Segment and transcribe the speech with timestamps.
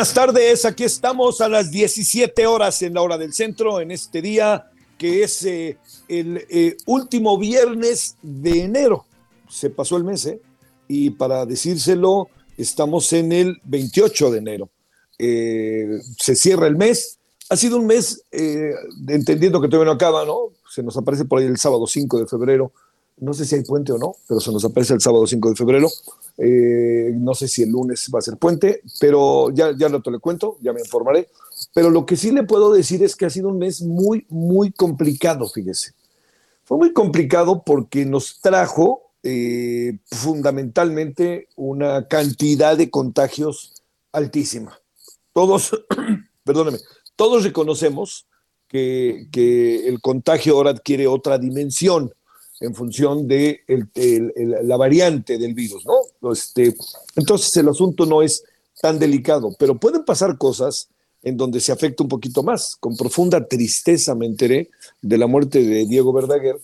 [0.00, 4.22] Buenas tardes, aquí estamos a las 17 horas en la hora del centro, en este
[4.22, 5.76] día que es eh,
[6.08, 9.04] el eh, último viernes de enero.
[9.46, 10.40] Se pasó el mes, ¿eh?
[10.88, 14.70] Y para decírselo, estamos en el 28 de enero.
[15.18, 17.18] Eh, se cierra el mes.
[17.50, 18.24] Ha sido un mes,
[19.06, 20.44] entendiendo que todavía no acaba, ¿no?
[20.70, 22.72] Se nos aparece por ahí el sábado 5 de febrero.
[23.20, 25.56] No sé si hay puente o no, pero se nos aparece el sábado 5 de
[25.56, 25.88] febrero.
[26.38, 30.10] Eh, no sé si el lunes va a ser puente, pero ya, ya no te
[30.10, 31.28] lo cuento, ya me informaré.
[31.74, 34.72] Pero lo que sí le puedo decir es que ha sido un mes muy, muy
[34.72, 35.92] complicado, fíjese.
[36.64, 43.82] Fue muy complicado porque nos trajo eh, fundamentalmente una cantidad de contagios
[44.12, 44.80] altísima.
[45.34, 45.72] Todos,
[46.44, 46.78] perdóneme,
[47.16, 48.26] todos reconocemos
[48.66, 52.14] que, que el contagio ahora adquiere otra dimensión
[52.60, 53.62] en función de
[54.62, 56.30] la variante del virus, ¿no?
[56.30, 56.74] Este,
[57.16, 58.44] entonces el asunto no es
[58.80, 60.88] tan delicado, pero pueden pasar cosas
[61.22, 62.76] en donde se afecta un poquito más.
[62.76, 66.60] Con profunda tristeza me enteré de la muerte de Diego Verdaguer,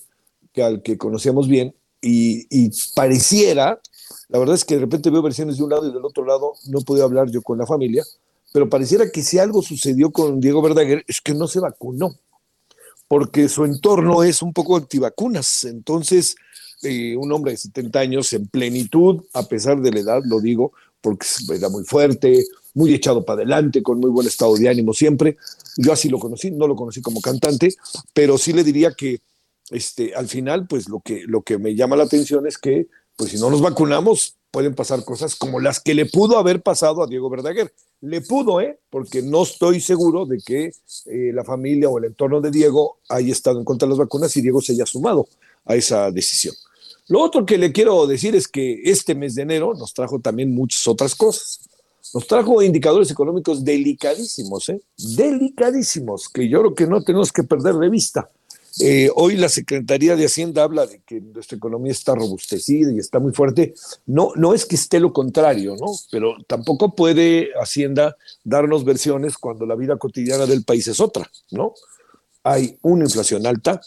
[0.53, 3.81] que al que conocíamos bien, y, y, pareciera,
[4.29, 6.53] la verdad es que de repente veo versiones de un lado y del otro lado,
[6.69, 8.05] no pude hablar yo con la familia,
[8.53, 12.15] pero pareciera que si algo sucedió con Diego Verdaguer es que no se vacunó
[13.09, 15.65] porque su entorno es un poco antivacunas.
[15.65, 16.37] Entonces,
[16.83, 20.73] eh, un hombre de 70 años en plenitud, a pesar de la edad, lo digo,
[21.01, 25.37] porque era muy fuerte, muy echado para adelante, con muy buen estado de ánimo siempre.
[25.77, 27.75] Yo así lo conocí, no lo conocí como cantante,
[28.13, 29.21] pero sí le diría que
[29.71, 33.31] este, al final, pues lo que, lo que me llama la atención es que, pues
[33.31, 37.07] si no nos vacunamos, pueden pasar cosas como las que le pudo haber pasado a
[37.07, 37.75] Diego Verdaguer.
[38.01, 38.79] Le pudo, ¿eh?
[38.89, 40.73] Porque no estoy seguro de que
[41.05, 44.35] eh, la familia o el entorno de Diego haya estado en contra de las vacunas
[44.35, 45.29] y Diego se haya sumado
[45.67, 46.55] a esa decisión.
[47.09, 50.55] Lo otro que le quiero decir es que este mes de enero nos trajo también
[50.55, 51.61] muchas otras cosas.
[52.15, 54.81] Nos trajo indicadores económicos delicadísimos, ¿eh?
[54.97, 58.31] Delicadísimos, que yo creo que no tenemos que perder de vista.
[58.79, 63.19] Eh, hoy la Secretaría de Hacienda habla de que nuestra economía está robustecida y está
[63.19, 63.75] muy fuerte.
[64.05, 65.87] No, no es que esté lo contrario, ¿no?
[66.11, 71.73] Pero tampoco puede Hacienda darnos versiones cuando la vida cotidiana del país es otra, ¿no?
[72.43, 73.81] Hay una inflación alta,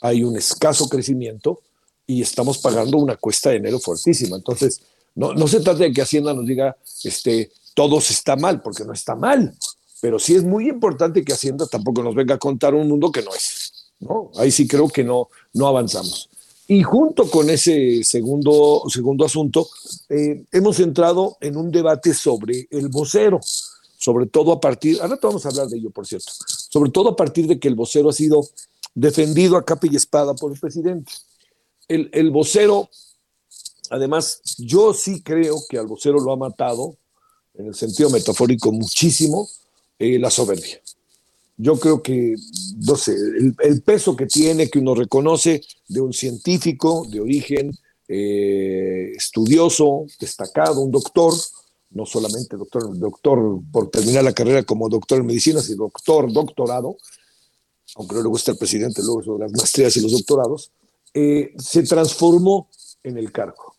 [0.00, 1.60] hay un escaso crecimiento
[2.04, 4.36] y estamos pagando una cuesta de enero fuertísima.
[4.36, 4.80] Entonces,
[5.14, 8.92] no, no se trata de que Hacienda nos diga, este, todo está mal, porque no
[8.92, 9.54] está mal.
[10.00, 13.22] Pero sí es muy importante que Hacienda tampoco nos venga a contar un mundo que
[13.22, 13.65] no es.
[14.00, 14.30] ¿No?
[14.36, 16.28] Ahí sí creo que no, no avanzamos.
[16.68, 19.68] Y junto con ese segundo, segundo asunto,
[20.08, 23.40] eh, hemos entrado en un debate sobre el vocero,
[23.98, 27.16] sobre todo a partir, ahora vamos a hablar de ello, por cierto, sobre todo a
[27.16, 28.46] partir de que el vocero ha sido
[28.94, 31.12] defendido a capa y espada por el presidente.
[31.86, 32.90] El, el vocero,
[33.90, 36.96] además, yo sí creo que al vocero lo ha matado,
[37.54, 39.48] en el sentido metafórico, muchísimo,
[39.98, 40.80] eh, la soberbia
[41.56, 42.36] yo creo que,
[42.86, 43.16] no sé,
[43.60, 47.72] el, peso que tiene, que uno reconoce de un científico de origen
[48.08, 51.32] eh, estudioso, destacado, un doctor,
[51.90, 56.98] no solamente doctor, doctor por terminar la carrera como doctor en medicina, sino doctor, doctorado,
[57.96, 60.72] aunque no le gusta el presidente luego sobre las maestrías y los doctorados,
[61.14, 62.68] eh, se transformó
[63.02, 63.74] en el cargo.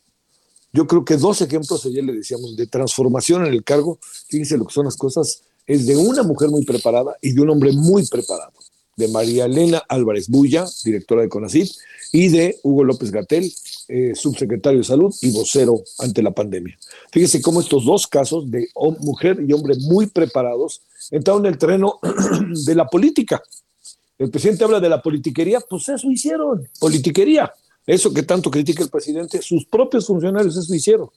[0.73, 4.65] yo creo que dos ejemplos, ayer le decíamos, de transformación en el cargo, fíjense lo
[4.65, 8.07] que son las cosas, es de una mujer muy preparada y de un hombre muy
[8.07, 8.53] preparado,
[8.95, 11.69] de María Elena Álvarez Bulla, directora de CONACYT,
[12.13, 13.53] y de Hugo López Gatel,
[13.89, 16.77] eh, subsecretario de Salud y vocero ante la pandemia.
[17.11, 18.69] Fíjese cómo estos dos casos de
[18.99, 20.81] mujer y hombre muy preparados
[21.11, 21.99] entraron en el terreno
[22.65, 23.43] de la política.
[24.17, 27.53] El presidente habla de la politiquería, pues eso hicieron, politiquería.
[27.85, 31.09] Eso que tanto critica el presidente, sus propios funcionarios eso hicieron.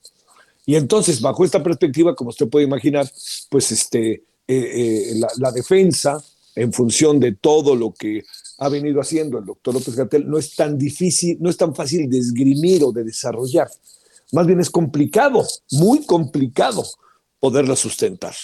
[0.67, 3.11] Y entonces, bajo esta perspectiva, como usted puede imaginar,
[3.49, 6.23] pues este, eh, eh, la, defensa,
[6.55, 8.25] en función de todo lo que
[8.59, 12.11] ha venido haciendo el doctor López Gatel, no es tan difícil, no es tan fácil
[12.11, 13.69] de esgrimir o de desarrollar.
[14.33, 16.85] Más bien es complicado, muy complicado
[17.39, 18.35] poderla sustentar.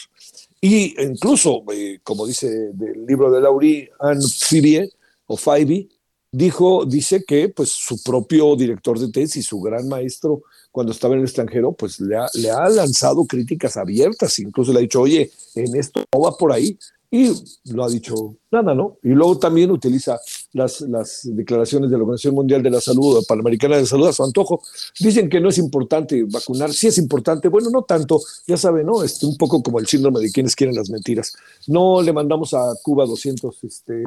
[0.61, 4.91] Y incluso, eh, como dice del libro de Laurie Anne Fibie,
[5.27, 5.89] o Faibi,
[6.31, 10.43] dijo, dice que pues su propio director de tesis, su gran maestro,
[10.77, 14.81] cuando estaba en el extranjero, pues le ha, le ha lanzado críticas abiertas, incluso le
[14.81, 16.79] ha dicho, oye, en esto no va por ahí,
[17.17, 18.99] y lo ha dicho nada, ¿no?
[19.03, 20.19] Y luego también utiliza
[20.53, 20.85] las,
[21.25, 24.63] declaraciones de la Organización Mundial de la Salud, Panamericana de Salud, a su antojo.
[25.01, 29.03] Dicen que no es importante vacunar, sí es importante, bueno, no tanto, ya sabe, ¿no?
[29.03, 31.35] Este, un poco como el síndrome de quienes quieren las mentiras.
[31.67, 34.05] No le mandamos a Cuba 200 este,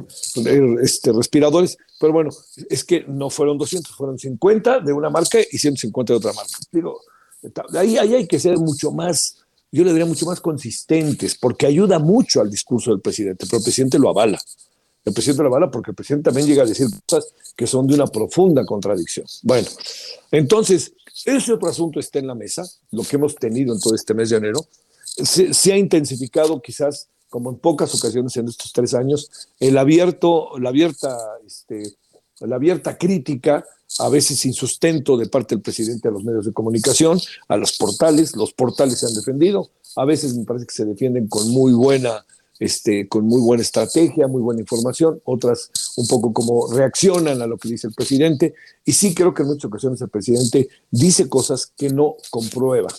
[0.82, 2.30] este, respiradores, pero bueno,
[2.70, 6.58] es que no fueron 200, fueron 50 de una marca y 150 de otra marca.
[6.72, 7.02] Digo,
[7.74, 9.38] ahí, ahí hay que ser mucho más
[9.71, 13.63] yo le diría mucho más consistentes, porque ayuda mucho al discurso del presidente, pero el
[13.63, 14.39] presidente lo avala.
[15.06, 17.95] El presidente lo avala porque el presidente también llega a decir cosas que son de
[17.95, 19.25] una profunda contradicción.
[19.44, 19.68] Bueno,
[20.31, 20.94] entonces,
[21.25, 24.30] ese otro asunto está en la mesa, lo que hemos tenido en todo este mes
[24.30, 24.66] de enero.
[25.04, 30.69] Se, ha intensificado quizás, como en pocas ocasiones en estos tres años, el abierto, la
[30.69, 31.95] abierta, este,
[32.39, 33.65] la abierta crítica
[33.97, 37.77] a veces sin sustento de parte del presidente a los medios de comunicación, a los
[37.77, 41.74] portales, los portales se han defendido, a veces me parece que se defienden con muy
[41.74, 42.25] buena,
[42.59, 47.57] este, con muy buena estrategia, muy buena información, otras un poco como reaccionan a lo
[47.57, 48.53] que dice el presidente,
[48.86, 52.89] y sí creo que en muchas ocasiones el presidente dice cosas que no comprueba.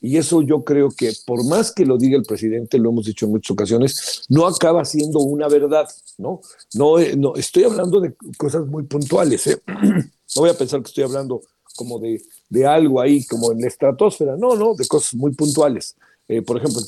[0.00, 3.26] Y eso yo creo que por más que lo diga el presidente, lo hemos dicho
[3.26, 6.40] en muchas ocasiones, no acaba siendo una verdad, ¿no?
[6.74, 9.60] No, eh, no estoy hablando de cosas muy puntuales, ¿eh?
[10.36, 11.40] No voy a pensar que estoy hablando
[11.74, 15.96] como de, de algo ahí, como en la estratosfera, no, no, de cosas muy puntuales.
[16.30, 16.82] Eh, por ejemplo,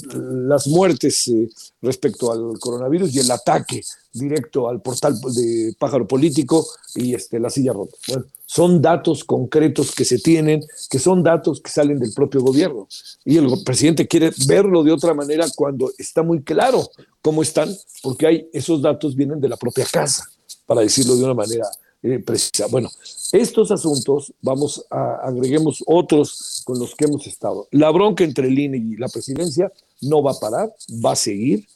[0.47, 1.49] las muertes eh,
[1.81, 3.83] respecto al coronavirus y el ataque
[4.13, 7.97] directo al portal de pájaro político y este, la silla rota.
[8.09, 10.61] Bueno, son datos concretos que se tienen,
[10.91, 12.87] que son datos que salen del propio gobierno.
[13.25, 16.91] Y el presidente quiere verlo de otra manera cuando está muy claro
[17.23, 20.25] cómo están, porque hay, esos datos vienen de la propia casa,
[20.67, 21.65] para decirlo de una manera
[22.03, 22.25] eh.
[22.71, 22.91] Bueno,
[23.33, 27.69] estos asuntos, vamos a agreguemos otros con los que hemos estado.
[27.71, 30.75] La bronca entre el INE y la presidencia no va a parar,
[31.05, 31.67] va a seguir.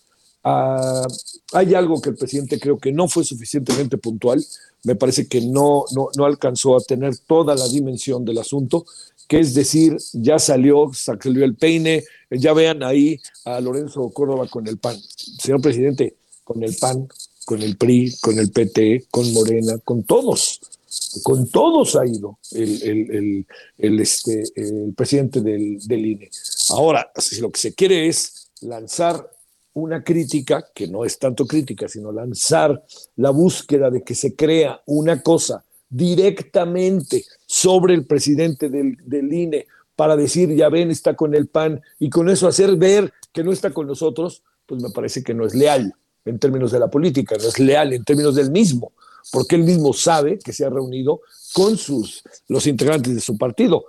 [0.42, 1.06] Ah,
[1.52, 4.44] hay algo que el presidente creo que no fue suficientemente puntual,
[4.84, 8.84] me parece que no, no, no alcanzó a tener toda la dimensión del asunto,
[9.26, 14.66] que es decir, ya salió, salió el peine, ya vean ahí a Lorenzo Córdoba con
[14.66, 15.00] el PAN.
[15.16, 17.08] Señor presidente, con el PAN,
[17.44, 20.60] con el PRI, con el PT, con Morena, con todos.
[21.22, 23.46] Con todos ha ido el, el,
[23.78, 26.30] el, este, el presidente del, del INE.
[26.70, 29.30] Ahora, si lo que se quiere es lanzar
[29.74, 32.84] una crítica, que no es tanto crítica, sino lanzar
[33.16, 39.66] la búsqueda de que se crea una cosa directamente sobre el presidente del, del, INE
[39.96, 43.52] para decir, ya ven, está con el PAN, y con eso hacer ver que no
[43.52, 47.36] está con nosotros, pues me parece que no es leal en términos de la política,
[47.40, 48.92] no es leal en términos del mismo,
[49.32, 51.20] porque él mismo sabe que se ha reunido
[51.52, 53.84] con sus, los integrantes de su partido.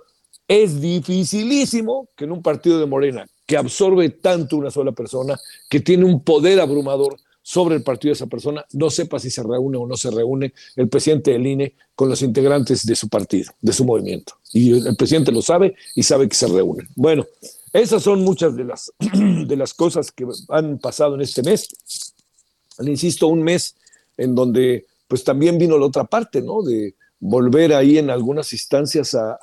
[0.48, 5.38] Es dificilísimo que en un partido de Morena, que absorbe tanto una sola persona,
[5.68, 9.42] que tiene un poder abrumador sobre el partido de esa persona, no sepa si se
[9.42, 13.52] reúne o no se reúne el presidente del INE con los integrantes de su partido,
[13.60, 14.34] de su movimiento.
[14.52, 16.88] Y el presidente lo sabe y sabe que se reúnen.
[16.96, 17.24] Bueno,
[17.72, 21.68] esas son muchas de las, de las cosas que han pasado en este mes
[22.84, 23.76] insisto, un mes
[24.16, 26.62] en donde pues también vino la otra parte, ¿no?
[26.62, 29.38] De volver ahí en algunas instancias a,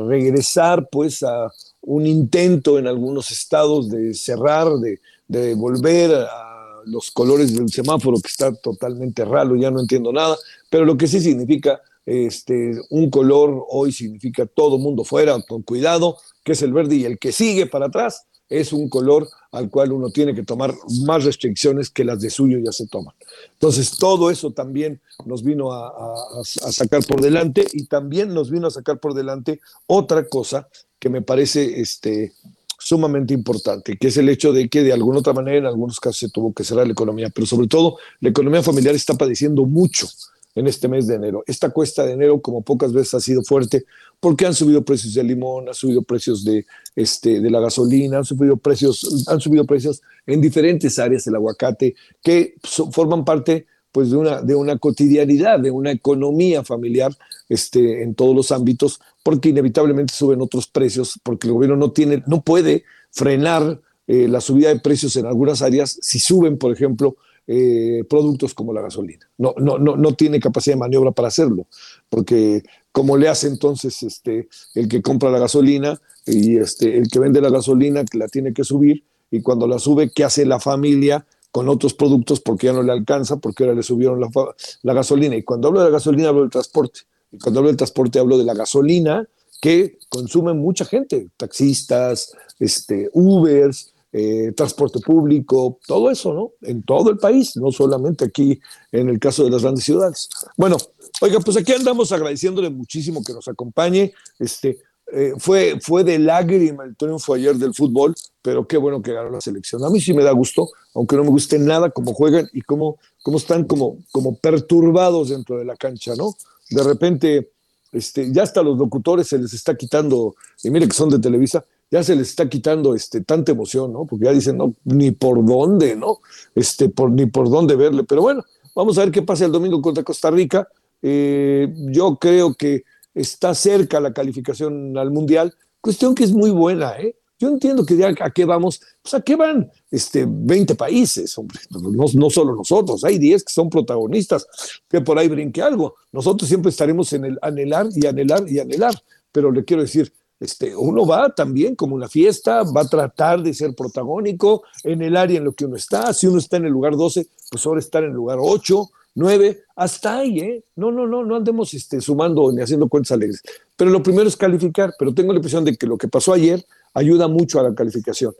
[0.00, 7.10] regresar pues a un intento en algunos estados de cerrar, de, de volver a los
[7.10, 10.36] colores del semáforo que está totalmente raro, ya no entiendo nada,
[10.68, 16.18] pero lo que sí significa este, un color hoy significa todo mundo fuera, con cuidado,
[16.44, 19.92] que es el verde, y el que sigue para atrás es un color al cual
[19.92, 23.14] uno tiene que tomar más restricciones que las de suyo ya se toman.
[23.52, 28.70] Entonces, todo eso también nos vino a, sacar por delante y también nos vino a
[28.70, 30.68] sacar por delante otra cosa
[30.98, 32.32] que me parece este,
[32.78, 36.18] sumamente importante, que es el hecho de que de alguna otra manera en algunos casos
[36.18, 40.08] se tuvo que cerrar la economía, pero sobre todo la economía familiar está padeciendo mucho
[40.54, 41.42] en este mes de enero.
[41.46, 43.84] Esta cuesta de enero, como pocas veces ha sido fuerte,
[44.20, 48.24] porque han subido precios del limón, han subido precios de, este, de la gasolina, han
[48.24, 54.16] subido precios, han subido precios en diferentes áreas del aguacate, que forman parte pues de
[54.16, 57.12] una, de una cotidianidad, de una economía familiar
[57.48, 62.22] este, en todos los ámbitos, porque inevitablemente suben otros precios, porque el gobierno no, tiene,
[62.26, 67.16] no puede frenar eh, la subida de precios en algunas áreas si suben, por ejemplo,
[67.46, 69.28] eh, productos como la gasolina.
[69.38, 71.66] No, no, no, no tiene capacidad de maniobra para hacerlo,
[72.08, 77.18] porque como le hace entonces este, el que compra la gasolina y este, el que
[77.18, 81.24] vende la gasolina la tiene que subir, y cuando la sube, ¿qué hace la familia?
[81.52, 85.36] con otros productos porque ya no le alcanza, porque ahora le subieron la, gasolina.
[85.36, 87.00] Y cuando hablo de la gasolina hablo del transporte.
[87.30, 89.28] Y cuando hablo del transporte hablo de la gasolina
[89.60, 96.52] que consume mucha gente, taxistas, este, Ubers, eh, transporte público, todo eso, ¿no?
[96.62, 100.28] En todo el país, no solamente aquí en el caso de las grandes ciudades.
[100.56, 100.76] Bueno,
[101.20, 104.12] oiga, pues aquí andamos agradeciéndole muchísimo que nos acompañe.
[104.38, 104.78] Este,
[105.14, 109.30] eh, fue, fue de lágrima el triunfo ayer del fútbol, pero qué bueno que ganó
[109.30, 109.84] la selección.
[109.84, 112.98] A mí sí me da gusto, aunque no me guste nada cómo juegan y cómo,
[113.22, 116.34] cómo están como, como perturbados dentro de la cancha, ¿no?
[116.70, 117.50] De repente,
[117.92, 121.64] este, ya hasta los locutores se les está quitando, y mire que son de Televisa,
[121.92, 124.06] ya se les está quitando este, tanta emoción, ¿no?
[124.06, 126.20] Porque ya dicen, no, ni por dónde, ¿no?
[126.54, 128.02] Este, por, ni por dónde verle.
[128.04, 128.42] Pero bueno,
[128.74, 130.66] vamos a ver qué pasa el domingo contra Costa Rica.
[131.02, 132.84] Eh, yo creo que
[133.14, 137.14] está cerca la calificación al Mundial, cuestión que es muy buena, ¿eh?
[137.38, 141.58] Yo entiendo que ya a qué vamos, pues a qué van este, 20 países, hombre,
[141.70, 144.46] no, no solo nosotros, hay 10 que son protagonistas,
[144.88, 145.96] que por ahí brinque algo.
[146.12, 148.94] Nosotros siempre estaremos en el anhelar y anhelar y anhelar,
[149.32, 153.54] pero le quiero decir, este, uno va también como una fiesta, va a tratar de
[153.54, 156.12] ser protagónico en el área en lo que uno está.
[156.12, 159.64] Si uno está en el lugar 12, pues ahora estar en el lugar 8 nueve,
[159.76, 160.64] hasta ahí, ¿eh?
[160.76, 163.42] No, no, no, no andemos este, sumando ni haciendo cuentas alegres.
[163.76, 166.64] Pero lo primero es calificar, pero tengo la impresión de que lo que pasó ayer
[166.94, 168.34] ayuda mucho a la calificación.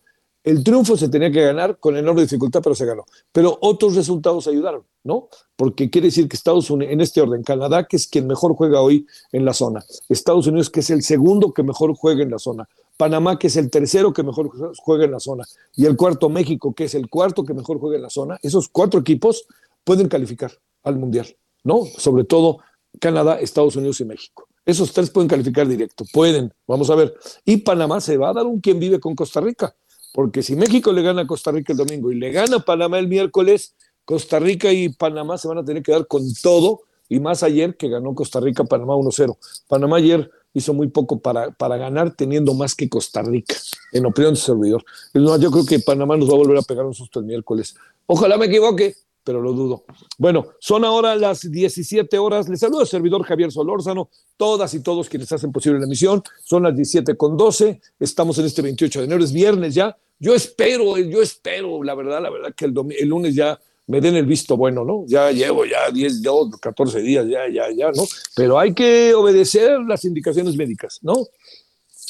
[0.44, 3.04] El triunfo se tenía que ganar con enorme dificultad, pero se ganó.
[3.30, 5.28] Pero otros resultados ayudaron, ¿no?
[5.54, 8.80] Porque quiere decir que Estados Unidos, en este orden, Canadá, que es quien mejor juega
[8.80, 12.40] hoy en la zona, Estados Unidos, que es el segundo que mejor juega en la
[12.40, 15.44] zona, Panamá, que es el tercero que mejor juega en la zona,
[15.76, 18.68] y el cuarto México, que es el cuarto que mejor juega en la zona, esos
[18.68, 19.46] cuatro equipos
[19.84, 21.84] pueden calificar al Mundial, ¿no?
[21.84, 22.58] Sobre todo
[23.00, 24.48] Canadá, Estados Unidos y México.
[24.64, 27.14] Esos tres pueden calificar directo, pueden, vamos a ver.
[27.44, 29.74] Y Panamá se va a dar un quien vive con Costa Rica,
[30.12, 32.98] porque si México le gana a Costa Rica el domingo y le gana a Panamá
[32.98, 37.20] el miércoles, Costa Rica y Panamá se van a tener que dar con todo, y
[37.20, 39.36] más ayer que ganó Costa Rica, Panamá 1-0.
[39.68, 43.54] Panamá ayer hizo muy poco para, para ganar, teniendo más que Costa Rica,
[43.92, 44.84] en opinión de servidor.
[45.14, 47.74] yo creo que Panamá nos va a volver a pegar un susto el miércoles.
[48.06, 49.84] Ojalá me equivoque, pero lo dudo.
[50.18, 52.48] Bueno, son ahora las 17 horas.
[52.48, 56.22] Les saludo al servidor Javier Solórzano, todas y todos quienes hacen posible la emisión.
[56.44, 57.80] Son las 17 con 12.
[58.00, 59.96] Estamos en este 28 de enero, es viernes ya.
[60.18, 64.16] Yo espero, yo espero, la verdad, la verdad, que el, el lunes ya me den
[64.16, 65.04] el visto bueno, ¿no?
[65.06, 66.22] Ya llevo ya 10,
[66.60, 68.04] 14 días, ya, ya, ya, ¿no?
[68.36, 71.26] Pero hay que obedecer las indicaciones médicas, ¿no?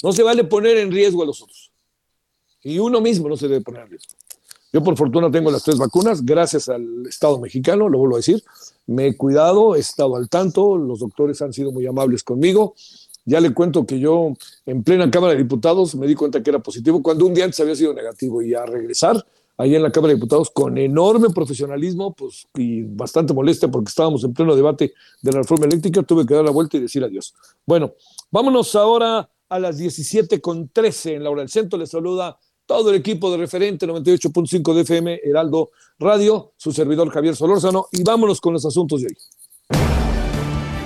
[0.02, 1.72] No se vale poner en riesgo a los otros.
[2.62, 4.14] Y uno mismo no se debe poner en riesgo.
[4.72, 8.42] Yo por fortuna tengo las tres vacunas, gracias al Estado mexicano, lo vuelvo a decir.
[8.86, 12.74] Me he cuidado, he estado al tanto, los doctores han sido muy amables conmigo.
[13.26, 14.32] Ya le cuento que yo
[14.64, 17.60] en plena Cámara de Diputados me di cuenta que era positivo cuando un día antes
[17.60, 19.22] había sido negativo y a regresar
[19.58, 24.24] ahí en la Cámara de Diputados con enorme profesionalismo pues, y bastante molestia porque estábamos
[24.24, 27.34] en pleno debate de la reforma eléctrica, tuve que dar la vuelta y decir adiós.
[27.66, 27.92] Bueno,
[28.30, 31.78] vámonos ahora a las 17 con 13 en la hora del centro.
[31.78, 37.36] Les saluda todo el equipo de referente 98.5 de FM, Heraldo Radio, su servidor Javier
[37.36, 39.16] Solórzano, y vámonos con los asuntos de hoy.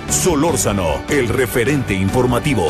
[0.09, 2.67] Solórzano, el referente informativo.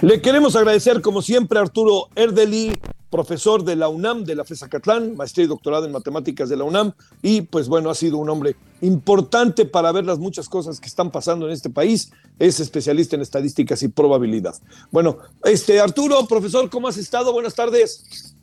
[0.00, 2.72] Le queremos agradecer, como siempre, a Arturo Erdeli,
[3.10, 6.62] profesor de la UNAM, de la FESA Catlán, maestría y doctorado en matemáticas de la
[6.62, 10.86] UNAM, y pues bueno, ha sido un hombre importante para ver las muchas cosas que
[10.86, 12.12] están pasando en este país.
[12.38, 14.54] Es especialista en estadísticas y probabilidad.
[14.92, 17.32] Bueno, este Arturo, profesor, ¿cómo has estado?
[17.32, 18.36] Buenas tardes.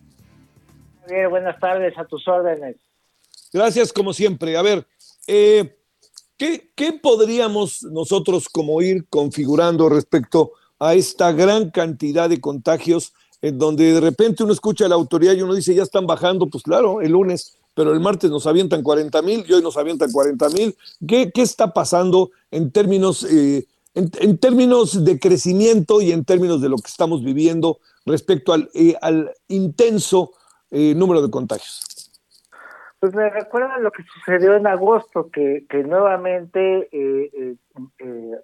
[1.08, 2.76] Bien, buenas tardes, a tus órdenes.
[3.54, 4.58] Gracias, como siempre.
[4.58, 4.86] A ver,
[5.26, 5.78] eh,
[6.36, 13.60] ¿qué, ¿qué podríamos nosotros como ir configurando respecto a esta gran cantidad de contagios en
[13.60, 16.64] donde de repente uno escucha a la autoridad y uno dice, ya están bajando, pues
[16.64, 20.50] claro, el lunes, pero el martes nos avientan 40 mil y hoy nos avientan 40
[20.50, 20.76] mil.
[21.08, 26.70] ¿Qué, ¿Qué, está pasando en términos, eh, en, términos de crecimiento y en términos de
[26.70, 30.32] lo que estamos viviendo respecto al, eh, al intenso
[30.72, 31.95] eh, número de contagios?
[33.00, 36.90] Pues me recuerda lo que sucedió en agosto, que, que nuevamente,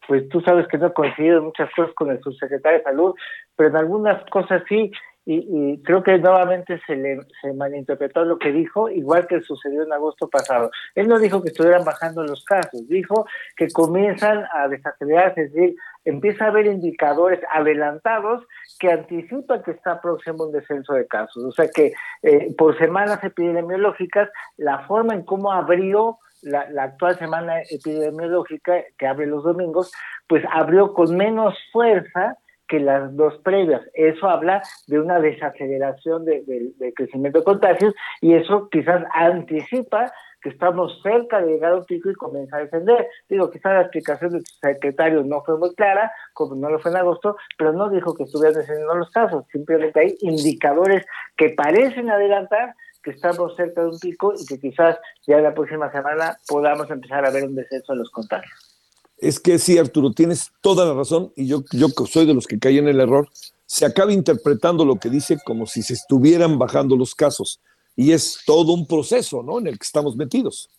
[0.08, 3.16] pues tú sabes que no he coincidido muchas cosas con el subsecretario de Salud,
[3.56, 4.92] pero en algunas cosas sí,
[5.26, 9.94] y, creo que nuevamente se le se malinterpretó lo que dijo, igual que sucedió en
[9.94, 10.72] agosto pasado.
[10.96, 15.76] Él no dijo que estuvieran bajando los casos, dijo que comienzan a desacelerarse, es decir,
[16.06, 18.44] empieza a haber indicadores adelantados
[18.80, 21.44] que anticipan que está próximo un descenso de casos.
[21.44, 21.94] O sea que
[22.24, 29.28] eh, por semanas epidemiológicas, la forma en cómo abrió la, actual semana epidemiológica, que abre
[29.28, 29.92] los domingos,
[30.28, 33.82] pues abrió con menos fuerza que las dos previas.
[33.94, 40.12] Eso habla de una desaceleración de, crecimiento de contagios y eso quizás anticipa
[40.42, 43.08] que estamos cerca de llegar a un pico y comienza a descender.
[43.30, 46.98] Digo, quizás la explicación del secretario no fue muy clara, como no lo fue en
[46.98, 51.06] agosto, pero no dijo que estuvieran descendiendo los casos, simplemente hay indicadores
[51.38, 55.92] que parecen adelantar que estamos cerca de un pico y que quizás ya la próxima
[55.92, 58.78] semana podamos empezar a ver un descenso en los contagios.
[59.18, 62.60] Es que sí, Arturo, tienes toda la razón y yo, yo soy de los que
[62.60, 63.28] caen en el error.
[63.66, 67.60] Se acaba interpretando lo que dice como si se estuvieran bajando los casos
[67.96, 69.60] y es todo un proceso, ¿no?
[69.60, 70.70] En el que estamos metidos.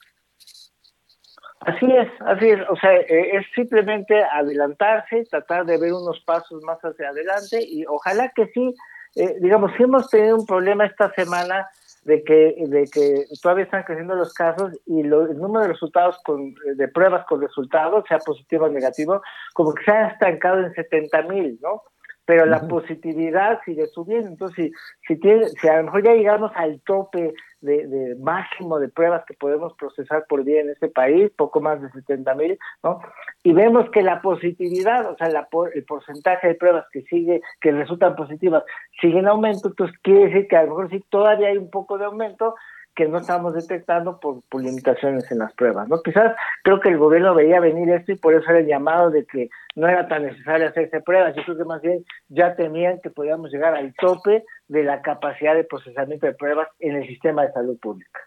[1.61, 2.61] Así es, así es.
[2.69, 7.85] O sea, eh, es simplemente adelantarse, tratar de ver unos pasos más hacia adelante y
[7.87, 8.75] ojalá que sí,
[9.14, 11.69] eh, digamos, si hemos tenido un problema esta semana
[12.04, 16.52] de que, de que todavía están creciendo los casos y el número de resultados con,
[16.54, 19.23] de pruebas con resultados, sea positivo o negativo,
[19.54, 21.83] como que se ha estancado en 70 mil, ¿no?
[22.24, 24.28] Pero la positividad sigue subiendo.
[24.28, 24.70] Entonces,
[25.06, 29.24] si, si, tiene, si a lo mejor ya llegamos al tope de, máximo de pruebas
[29.26, 33.00] que podemos procesar por día en este país, poco más de 70 mil, ¿no?
[33.42, 37.72] Y vemos que la positividad, o sea, la, el porcentaje de pruebas que sigue, que
[37.72, 38.64] resultan positivas,
[39.00, 41.98] sigue en aumento, entonces quiere decir que a lo mejor sí todavía hay un poco
[41.98, 42.54] de aumento,
[42.94, 45.88] que no estamos detectando por, limitaciones en las pruebas.
[45.88, 46.02] ¿no?
[46.02, 49.24] Quizás creo que el gobierno veía venir esto y por eso era el llamado de
[49.24, 51.35] que no era tan necesario hacerse pruebas.
[51.35, 55.55] Yo creo que más bien ya temían que podíamos llegar al tope de la capacidad
[55.55, 58.20] de procesamiento de pruebas en el sistema de salud pública.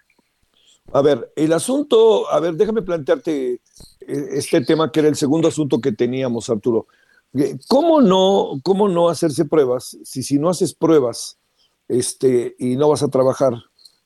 [0.93, 3.60] A ver, el asunto, a ver, déjame plantearte eh,
[4.01, 6.88] este tema que era el segundo asunto que teníamos, Arturo.
[7.34, 11.38] Eh, ¿Cómo no, cómo no hacerse pruebas si si no haces pruebas
[11.88, 13.54] este, y no vas a trabajar?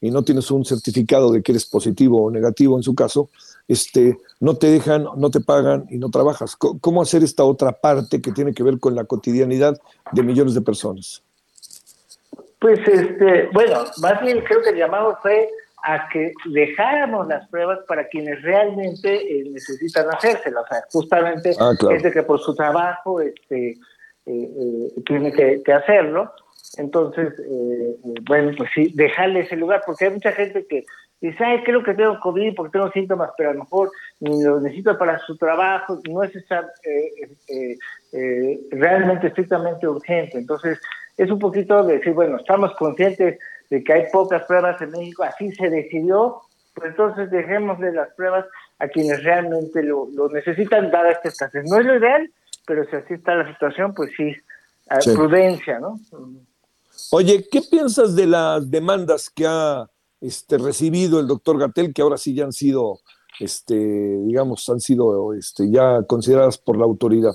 [0.02, 3.30] Y no tienes un certificado de que eres positivo o negativo en su caso,
[3.68, 6.56] este, no te dejan, no te pagan y no trabajas.
[6.56, 9.80] ¿Cómo hacer esta otra parte que tiene que ver con la cotidianidad
[10.12, 11.22] de millones de personas?
[12.60, 15.50] Pues, este, bueno, más bien creo que el llamado fue
[15.84, 20.64] a que dejáramos las pruebas para quienes realmente eh, necesitan hacérselas.
[20.64, 23.78] O sea, justamente ah, gente que por su trabajo este, eh,
[24.26, 26.32] eh, tiene que, que hacerlo.
[26.78, 27.96] Entonces, eh,
[28.28, 30.86] bueno, pues sí, dejarle ese lugar, porque hay mucha gente que
[31.22, 34.60] dice, ay, creo que tengo COVID porque tengo síntomas, pero a lo mejor ni lo
[34.60, 37.78] necesito para su trabajo, no es esa, eh,
[38.14, 40.38] eh, realmente estrictamente urgente.
[40.38, 40.80] Entonces,
[41.18, 45.24] es un poquito de decir, bueno, estamos conscientes de que hay pocas pruebas en México,
[45.24, 46.42] así se decidió,
[46.74, 48.46] pues entonces dejémosle las pruebas
[48.80, 51.66] a quienes realmente lo, necesitan, dar esta escasez.
[51.70, 52.32] No es lo ideal,
[52.66, 54.34] pero si así está la situación, pues sí,
[55.14, 56.00] prudencia, ¿no?
[57.12, 59.90] Oye, ¿qué piensas de las demandas que ha
[60.22, 63.00] este, recibido el doctor Gatel, que ahora sí ya han sido,
[63.40, 67.34] este, digamos, han sido este, ya consideradas por la autoridad?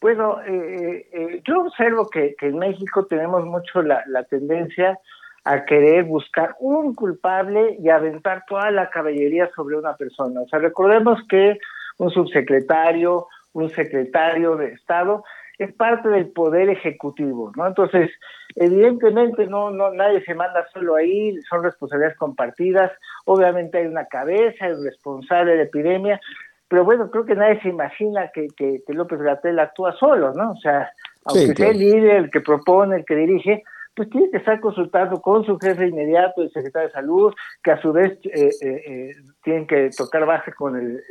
[0.00, 4.98] Bueno, eh, eh, yo observo que, en México tenemos mucho la, tendencia
[5.44, 10.42] a querer buscar un culpable y aventar toda la caballería sobre una persona.
[10.42, 11.58] O sea, recordemos que
[11.98, 15.24] un subsecretario, un secretario de Estado
[15.58, 17.66] es parte del poder ejecutivo, ¿no?
[17.66, 18.10] Entonces,
[18.54, 22.92] evidentemente no, no, nadie se manda solo ahí, son responsabilidades compartidas,
[23.24, 26.20] obviamente hay una cabeza, un responsable de la epidemia,
[26.68, 30.52] pero bueno, creo que nadie se imagina que, que, López Gatel actúa solo, ¿no?
[30.52, 30.90] O sea,
[31.24, 33.62] aunque sea el líder, el que propone, el que dirige,
[33.96, 37.80] pues tiene que estar consultando con su jefe inmediato, el secretario de salud, que a
[37.80, 41.02] su vez eh, eh, eh, tienen que tocar base con el,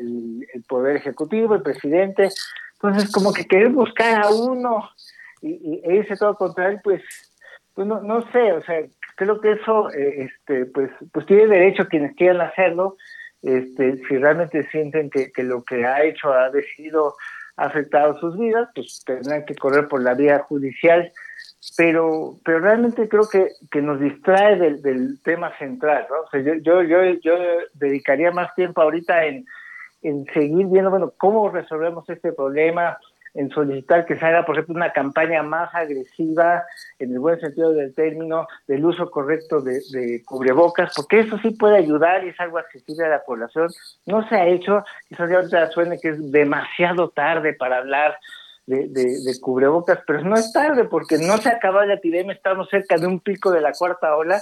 [0.54, 2.30] el, poder ejecutivo, el presidente,
[2.82, 4.90] entonces, como que querer buscar a uno
[5.42, 7.02] y, e irse todo contra él, pues,
[7.74, 8.82] pues no, no sé, o sea,
[9.16, 12.98] creo que eso, eh, este, pues, pues tiene derecho quienes quieran hacerlo.
[13.42, 17.16] este, si realmente sienten que, que lo que ha hecho ha decidido
[17.58, 21.12] afectado sus vidas, pues tendrán que correr por la vía judicial,
[21.78, 26.22] pero, pero realmente creo que, que nos distrae del, del tema central, ¿no?
[26.22, 27.34] O sea, yo, yo, yo, yo
[27.74, 29.46] dedicaría más tiempo ahorita en,
[30.08, 32.98] en seguir viendo, bueno, cómo resolvemos este problema,
[33.36, 36.64] en solicitar que se haga, por ejemplo, una campaña más agresiva,
[37.00, 41.78] en el buen sentido del término, del uso correcto de, cubrebocas, porque eso sí puede
[41.78, 43.68] ayudar y es algo accesible a la población.
[44.06, 48.18] No se ha hecho, quizás ya ahorita suene que es demasiado tarde para hablar
[48.68, 52.70] de, de, de, cubrebocas, pero no es tarde porque no se acaba la epidemia, estamos
[52.70, 54.42] cerca de un pico de la cuarta ola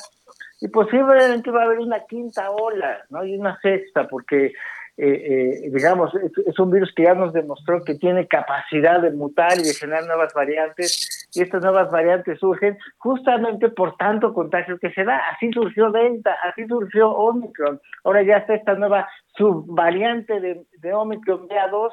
[0.61, 3.25] y posiblemente va a haber una quinta ola, ¿no?
[3.25, 4.53] Y una sexta, porque
[4.95, 9.11] eh, eh, digamos, es, es, un virus que ya nos demostró que tiene capacidad de
[9.11, 14.77] mutar y de generar nuevas variantes, y estas nuevas variantes surgen justamente por tanto contagio
[14.77, 15.17] que se da.
[15.33, 21.47] Así surgió Delta, así surgió Omicron, ahora ya está esta nueva subvariante de, de Omicron
[21.47, 21.89] BA2,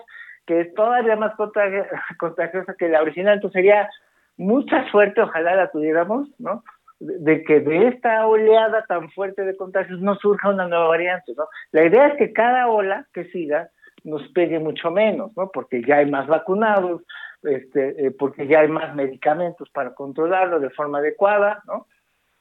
[0.46, 1.32] que es todavía más
[2.18, 3.88] contagiosa que la original, entonces sería
[4.36, 6.62] mucha suerte, ojalá la tuviéramos, ¿no?
[7.00, 11.48] De que de esta oleada tan fuerte de contagios no surja una nueva variante, ¿no?
[11.72, 13.70] La idea es que cada ola que siga
[14.04, 15.50] nos pegue mucho menos, ¿no?
[15.50, 17.02] Porque ya hay más vacunados,
[17.42, 21.86] este, eh, porque ya hay más medicamentos para controlarlo de forma adecuada, ¿no?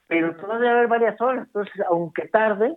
[0.06, 2.76] Pero todavía va haber varias olas, entonces, aunque tarde,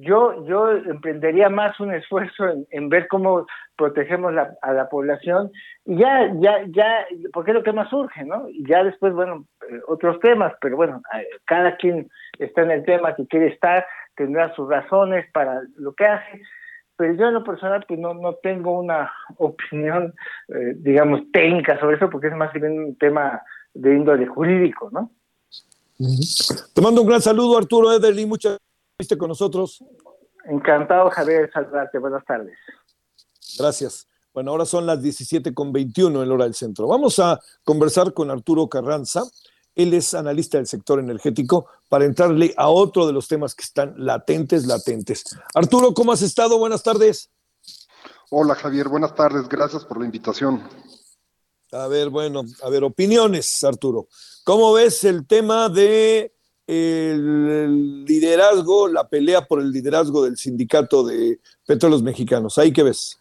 [0.00, 5.50] yo, yo emprendería más un esfuerzo en, ver cómo protegemos la, a la población
[5.84, 8.48] y ya, ya, ya, porque es lo que más surge, ¿no?
[8.48, 12.08] Y ya después, bueno, eh, otros temas, pero bueno, eh, cada quien
[12.38, 13.84] está en el tema que quiere estar,
[14.16, 16.42] tendrá sus razones para lo que hace,
[16.96, 20.14] pero yo en lo personal pues no, no tengo una opinión,
[20.48, 23.42] eh, digamos, técnica sobre eso, porque es más bien un tema
[23.74, 25.10] de índole jurídico, ¿no?
[26.74, 28.69] Te mando un gran saludo, Arturo Ederly, muchas gracias
[29.18, 29.84] con nosotros.
[30.44, 31.98] Encantado, Javier, saludarte.
[31.98, 32.56] Buenas tardes.
[33.58, 34.06] Gracias.
[34.32, 36.86] Bueno, ahora son las 17 con 21 en la hora del centro.
[36.86, 39.22] Vamos a conversar con Arturo Carranza.
[39.74, 43.94] Él es analista del sector energético para entrarle a otro de los temas que están
[43.96, 45.24] latentes, latentes.
[45.54, 46.58] Arturo, ¿cómo has estado?
[46.58, 47.30] Buenas tardes.
[48.30, 49.48] Hola Javier, buenas tardes.
[49.48, 50.62] Gracias por la invitación.
[51.72, 54.08] A ver, bueno, a ver, opiniones, Arturo.
[54.44, 56.32] ¿Cómo ves el tema de
[56.70, 62.58] el liderazgo, la pelea por el liderazgo del sindicato de petróleos mexicanos.
[62.58, 63.18] ¿Ahí qué ves?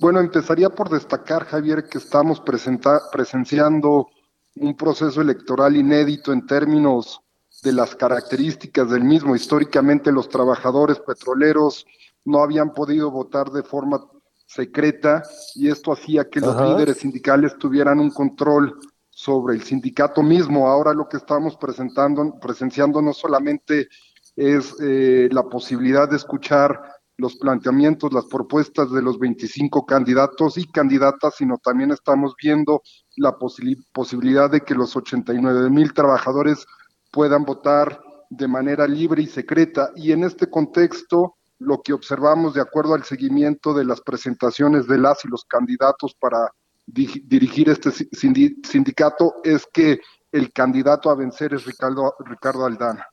[0.00, 4.08] Bueno, empezaría por destacar, Javier, que estamos presenciando
[4.56, 7.20] un proceso electoral inédito en términos
[7.62, 9.36] de las características del mismo.
[9.36, 11.84] Históricamente los trabajadores petroleros
[12.24, 14.00] no habían podido votar de forma
[14.46, 15.22] secreta
[15.54, 18.78] y esto hacía que los líderes sindicales tuvieran un control
[19.18, 20.68] sobre el sindicato mismo.
[20.68, 23.88] Ahora lo que estamos presentando, presenciando no solamente
[24.36, 26.80] es eh, la posibilidad de escuchar
[27.16, 32.80] los planteamientos, las propuestas de los 25 candidatos y candidatas, sino también estamos viendo
[33.16, 36.64] la posi posibilidad de que los 89 mil trabajadores
[37.10, 38.00] puedan votar
[38.30, 39.90] de manera libre y secreta.
[39.96, 44.98] Y en este contexto, lo que observamos de acuerdo al seguimiento de las presentaciones de
[44.98, 46.52] las y los candidatos para
[46.88, 50.00] dirigir este sindicato es que
[50.32, 53.06] el candidato a vencer es Ricardo, Ricardo Aldana.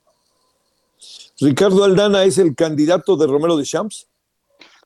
[1.40, 4.08] ¿Ricardo Aldana es el candidato de Romero de Champs?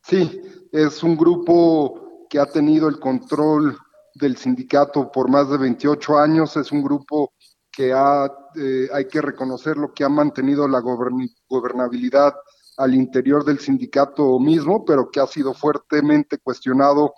[0.01, 3.77] Sí, es un grupo que ha tenido el control
[4.15, 7.33] del sindicato por más de 28 años, es un grupo
[7.71, 8.25] que ha,
[8.55, 12.33] eh, hay que reconocerlo, que ha mantenido la gobernabilidad
[12.77, 17.13] al interior del sindicato mismo, pero que ha sido fuertemente cuestionado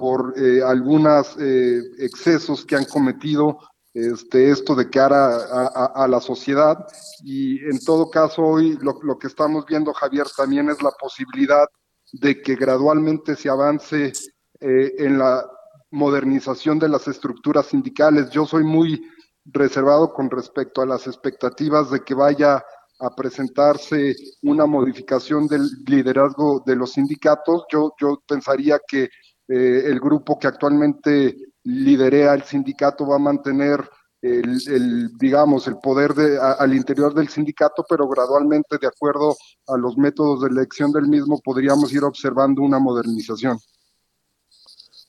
[0.00, 3.58] por eh, algunos eh, excesos que han cometido
[3.92, 6.86] este, esto de cara a, a, la sociedad.
[7.22, 11.66] Y en todo caso, hoy lo, lo, que estamos viendo, Javier, también es la posibilidad
[12.14, 14.14] de que gradualmente se avance
[14.60, 15.46] eh, en la
[15.90, 18.30] modernización de las estructuras sindicales.
[18.30, 19.02] Yo soy muy
[19.44, 22.64] reservado con respecto a las expectativas de que vaya
[23.00, 27.64] a presentarse una modificación del liderazgo de los sindicatos.
[27.70, 29.10] Yo, yo pensaría que
[29.50, 33.88] eh, el grupo que actualmente liderea el sindicato va a mantener
[34.22, 39.36] el, el digamos, el poder de, a, al interior del sindicato, pero gradualmente, de acuerdo
[39.66, 43.58] a los métodos de elección del mismo, podríamos ir observando una modernización.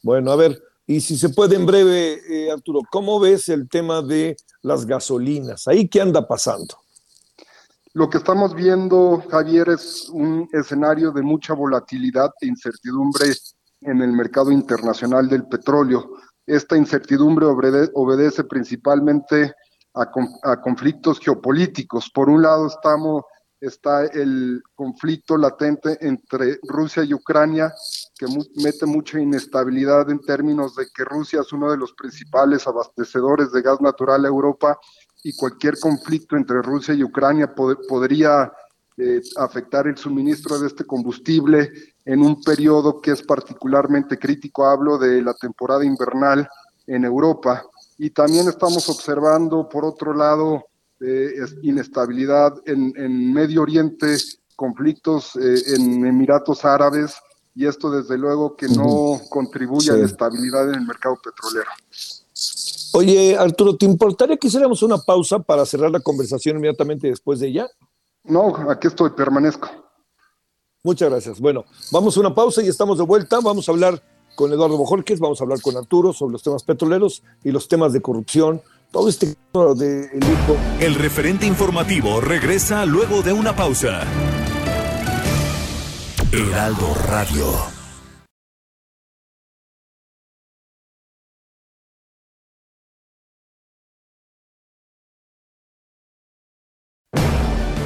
[0.01, 4.01] Bueno, a ver, y si se puede en breve, eh, Arturo, ¿cómo ves el tema
[4.01, 5.67] de las gasolinas?
[5.67, 6.77] ¿Ahí qué anda pasando?
[7.93, 13.27] Lo que estamos viendo, Javier, es un escenario de mucha volatilidad e incertidumbre
[13.81, 16.17] en el mercado internacional del petróleo.
[16.45, 19.53] Esta incertidumbre obede obedece principalmente
[19.93, 22.09] a, conflictos geopolíticos.
[22.09, 23.23] Por un lado estamos
[23.59, 27.71] está el conflicto latente entre Rusia y Ucrania,
[28.17, 33.51] que mete mucha inestabilidad en términos de que Rusia es uno de los principales abastecedores
[33.51, 34.79] de gas natural a Europa
[35.23, 38.51] y cualquier conflicto entre Rusia y Ucrania podría
[38.97, 41.71] eh, afectar el suministro de este combustible
[42.05, 44.65] en un periodo que es particularmente crítico.
[44.65, 46.47] Hablo de la temporada invernal
[46.87, 47.63] en Europa.
[47.97, 50.65] Y también estamos observando, por otro lado,
[50.99, 54.17] eh, inestabilidad en, Medio Oriente,
[54.55, 57.15] conflictos eh, en Emiratos Árabes,
[57.55, 61.69] y esto desde luego que no contribuye a la estabilidad en el mercado petrolero.
[62.93, 67.47] Oye, Arturo, ¿te importaría que hiciéramos una pausa para cerrar la conversación inmediatamente después de
[67.47, 67.67] ella?
[68.23, 69.69] No, aquí estoy, permanezco.
[70.83, 71.39] Muchas gracias.
[71.39, 73.39] Bueno, vamos a una pausa y estamos de vuelta.
[73.39, 74.01] Vamos a hablar
[74.35, 77.93] con Eduardo Bojorquez, vamos a hablar con Arturo sobre los temas petroleros y los temas
[77.93, 79.37] de corrupción todo este
[79.75, 80.23] de el,
[80.79, 84.01] el referente informativo regresa luego de una pausa.
[86.31, 87.80] Heraldo Radio.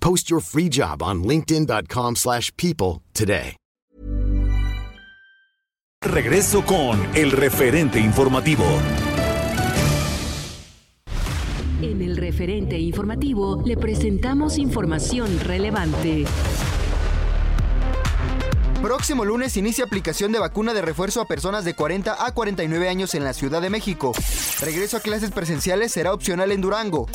[0.00, 3.56] Post your free job on linkedin.com/people today.
[6.00, 8.64] Regreso con el referente informativo.
[11.82, 16.24] En el referente informativo le presentamos información relevante.
[18.80, 23.14] Próximo lunes inicia aplicación de vacuna de refuerzo a personas de 40 a 49 años
[23.16, 24.12] en la Ciudad de México.
[24.60, 27.06] Regreso a clases presenciales será opcional en Durango.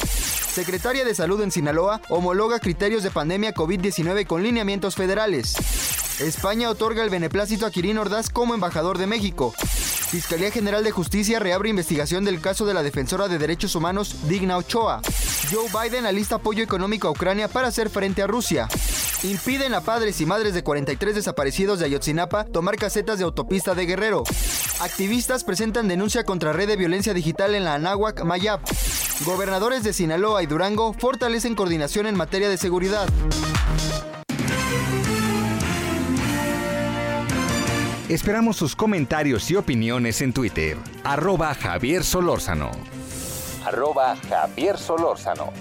[0.53, 5.55] Secretaria de Salud en Sinaloa homologa criterios de pandemia COVID-19 con lineamientos federales.
[6.19, 9.51] España otorga el beneplácito a Kirin Ordaz como embajador de México.
[9.57, 14.57] Fiscalía General de Justicia reabre investigación del caso de la defensora de derechos humanos Digna
[14.57, 15.01] Ochoa.
[15.51, 18.67] Joe Biden alista apoyo económico a Ucrania para hacer frente a Rusia.
[19.23, 23.87] Impiden a padres y madres de 43 desaparecidos de Ayotzinapa tomar casetas de autopista de
[23.87, 24.23] Guerrero.
[24.79, 28.61] Activistas presentan denuncia contra red de violencia digital en la Anáhuac, Mayap.
[29.25, 33.07] Gobernadores de Sinaloa y Durango fortalecen coordinación en materia de seguridad.
[38.09, 40.77] Esperamos sus comentarios y opiniones en Twitter.
[41.03, 42.71] Arroba Javier Solórzano.
[43.65, 45.51] Arroba Javier Solórzano.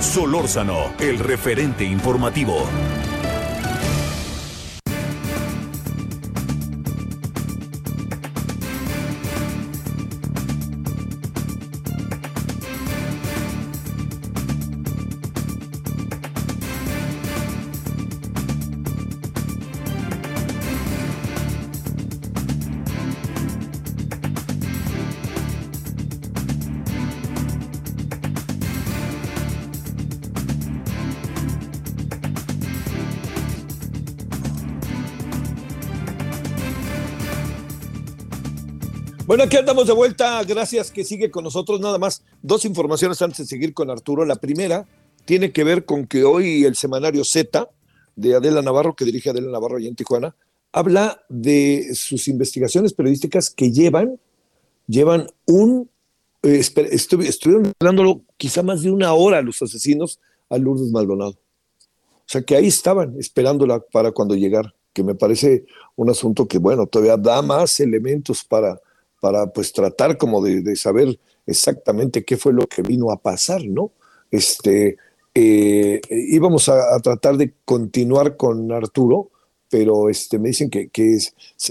[0.00, 2.66] Solórzano, el referente informativo.
[39.34, 40.44] Bueno, aquí andamos de vuelta.
[40.44, 41.80] Gracias que sigue con nosotros.
[41.80, 44.24] Nada más dos informaciones antes de seguir con Arturo.
[44.24, 44.86] La primera
[45.24, 47.68] tiene que ver con que hoy el semanario Z
[48.14, 50.36] de Adela Navarro, que dirige Adela Navarro allá en Tijuana,
[50.70, 54.20] habla de sus investigaciones periodísticas que llevan,
[54.86, 55.90] llevan un,
[56.44, 56.60] eh,
[56.92, 61.32] estuvieron hablándolo quizá más de una hora los asesinos a Lourdes Maldonado.
[61.32, 65.64] O sea que ahí estaban esperándola para cuando llegara, que me parece
[65.96, 68.80] un asunto que, bueno, todavía da más elementos para
[69.24, 73.90] para pues tratar como de, saber exactamente qué fue lo que vino a pasar, ¿no?
[74.30, 74.98] Este,
[75.34, 79.30] eh, íbamos a, tratar de continuar con Arturo,
[79.70, 80.90] pero este, me dicen que,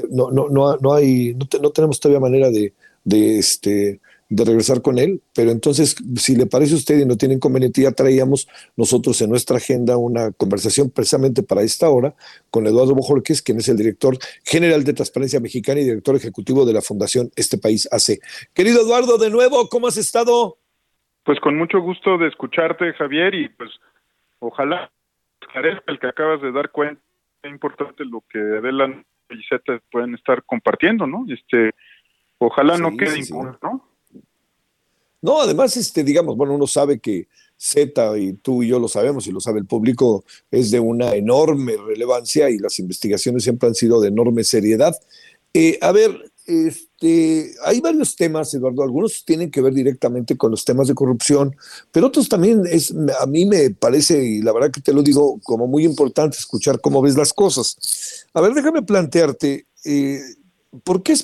[0.09, 4.97] no, no, no, no, hay, no, tenemos todavía manera de, de, este, de regresar con
[4.97, 9.21] él, pero entonces, si le parece a usted y no tiene inconveniente, ya traíamos nosotros
[9.21, 12.15] en nuestra agenda una conversación precisamente para esta hora
[12.49, 16.73] con Eduardo Bojorquez, quien es el director general de Transparencia Mexicana y director ejecutivo de
[16.73, 18.19] la Fundación Este País hace.
[18.53, 20.57] Querido Eduardo, de nuevo, ¿cómo has estado?
[21.23, 23.69] Pues con mucho gusto de escucharte, Javier, y pues
[24.39, 24.91] ojalá
[25.41, 27.01] esclarezca el que acabas de dar cuenta,
[27.43, 31.25] es importante lo que Adela y Z pueden estar compartiendo, ¿no?
[31.29, 31.71] Este,
[32.37, 33.92] ojalá no quede impune, ¿no?
[35.23, 39.25] No, además, este, digamos, bueno, uno sabe que Z, y tú y yo lo sabemos,
[39.25, 43.73] y lo sabe el público, es de una enorme relevancia y las investigaciones siempre han
[43.73, 44.93] sido de enorme seriedad.
[45.53, 48.83] Eh, a ver, este, hay varios temas, Eduardo.
[48.83, 51.55] Algunos tienen que ver directamente con los temas de corrupción,
[51.93, 55.39] pero otros también es, a mí me parece, y la verdad que te lo digo,
[55.41, 58.27] como muy importante escuchar cómo ves las cosas.
[58.33, 60.19] A ver, déjame plantearte, eh,
[60.83, 61.15] ¿por qué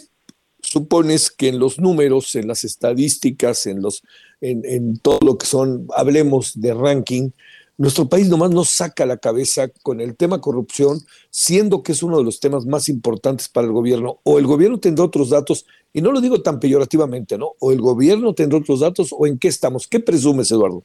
[0.61, 4.03] supones que en los números, en las estadísticas, en, los,
[4.41, 7.31] en, en todo lo que son, hablemos de ranking,
[7.79, 10.97] nuestro país nomás nos saca la cabeza con el tema corrupción,
[11.29, 14.19] siendo que es uno de los temas más importantes para el gobierno.
[14.23, 17.53] O el gobierno tendrá otros datos, y no lo digo tan peyorativamente, ¿no?
[17.61, 19.87] O el gobierno tendrá otros datos, o en qué estamos.
[19.87, 20.83] ¿Qué presumes, Eduardo?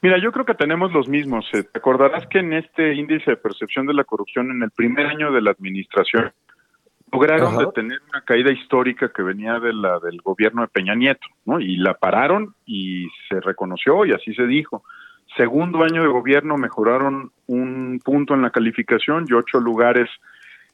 [0.00, 1.44] Mira, yo creo que tenemos los mismos.
[1.54, 5.06] Eh, te acordarás que en este índice de percepción de la corrupción, en el primer
[5.06, 6.32] año de la administración,
[7.12, 11.60] lograron detener una caída histórica que venía de la del gobierno de Peña Nieto, ¿no?
[11.60, 14.82] Y la pararon y se reconoció y así se dijo
[15.36, 20.08] segundo año de gobierno mejoraron un punto en la calificación y ocho lugares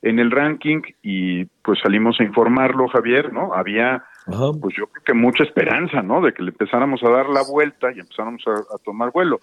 [0.02, 3.52] en el ranking y pues salimos a informarlo, Javier, ¿no?
[3.52, 6.20] Había, pues yo creo que mucha esperanza, ¿no?
[6.20, 9.40] De que le empezáramos a dar la vuelta y empezáramos a, tomar vuelo.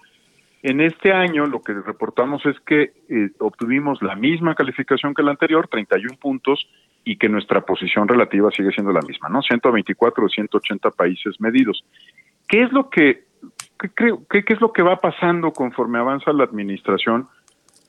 [0.67, 5.29] En este año lo que reportamos es que eh, obtuvimos la misma calificación que el
[5.29, 6.67] anterior, 31 puntos,
[7.03, 9.43] y que nuestra posición relativa sigue siendo la misma, ¿no?
[9.43, 11.85] 124 de 180 países medidos.
[12.47, 13.25] ¿Qué es lo que
[13.79, 17.27] ¿qué, creo, qué, es lo que va pasando conforme avanza la administración?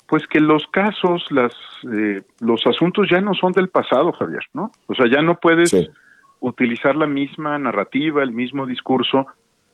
[0.06, 1.54] Pues que los casos, las,
[1.90, 4.70] eh, los asuntos ya no son del pasado, Javier, ¿no?
[4.86, 5.74] O sea, ya no puedes
[6.40, 9.28] utilizar la misma narrativa, el mismo discurso,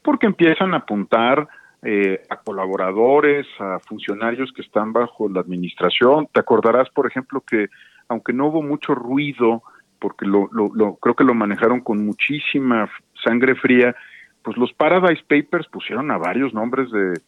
[0.05, 1.49] porque empiezan a apuntar
[1.83, 6.29] eh, a colaboradores, a funcionarios que están bajo la administración.
[6.33, 7.69] Te acordarás, por ejemplo, que
[8.09, 9.63] aunque no hubo mucho ruido,
[9.99, 12.91] porque lo, lo, creo que lo manejaron con muchísima
[13.25, 13.95] sangre fría,
[14.43, 17.21] pues los Paradise Papers pusieron a varios nombres de,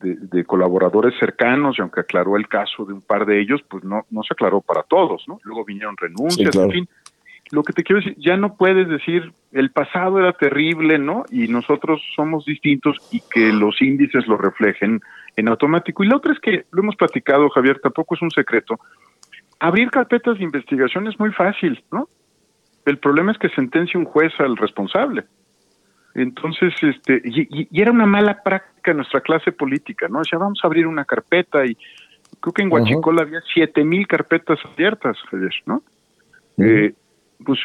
[0.00, 4.04] de, colaboradores cercanos y aunque aclaró el caso de un par de ellos, pues no,
[4.10, 5.40] no se aclaró para todos, ¿no?
[5.44, 6.88] Luego vinieron renuncias, en fin.
[7.52, 11.24] Lo que te quiero decir, ya no puedes decir el pasado era terrible, ¿no?
[11.30, 15.00] Y nosotros somos distintos y que los índices lo reflejen
[15.36, 16.02] en automático.
[16.02, 18.78] Y la otra es que, lo hemos platicado, Javier, tampoco es un secreto,
[19.60, 22.08] abrir carpetas de investigación es muy fácil, ¿no?
[22.84, 25.24] El problema es que sentencia un juez al responsable.
[26.14, 30.18] Entonces, este, y, era una mala práctica en nuestra clase política, ¿no?
[30.20, 31.76] Decía, vamos a abrir una carpeta y
[32.40, 35.16] creo que en Huachicola había siete mil carpetas abiertas,
[35.66, 35.82] ¿no?
[36.58, 36.94] eh,
[37.44, 37.58] pues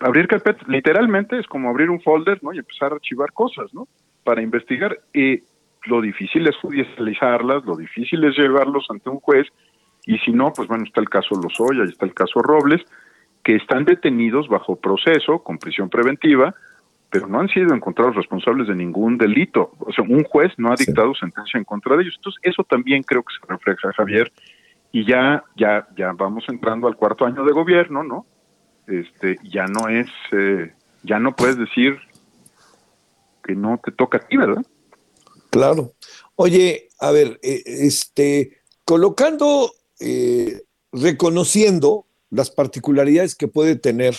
[0.00, 2.52] abrir carpetas, literalmente es como abrir un folder, ¿no?
[2.52, 3.88] Y empezar a archivar cosas, ¿no?
[4.24, 4.98] Para investigar.
[5.12, 5.42] Eh,
[5.84, 9.46] lo difícil es judicializarlas, lo difícil es llevarlos ante un juez,
[10.06, 12.82] y si no, pues bueno, está el caso Lozoya y está el caso Robles,
[13.42, 16.54] que están detenidos bajo proceso, con prisión preventiva,
[17.10, 19.72] pero no han sido encontrados responsables de ningún delito.
[19.78, 22.14] O sea, un juez no ha dictado sentencia en contra de ellos.
[22.16, 24.32] Entonces, eso también creo que se refleja, Javier.
[24.92, 28.26] Y ya, ya, ya vamos entrando al cuarto año de gobierno, ¿no?
[28.88, 30.72] Este, ya no es, eh,
[31.02, 31.98] ya no puedes decir
[33.44, 34.64] que no te toca a ti, ¿verdad?
[35.50, 35.92] Claro.
[36.36, 44.16] Oye, a ver, eh, este, colocando, eh, reconociendo las particularidades que puede tener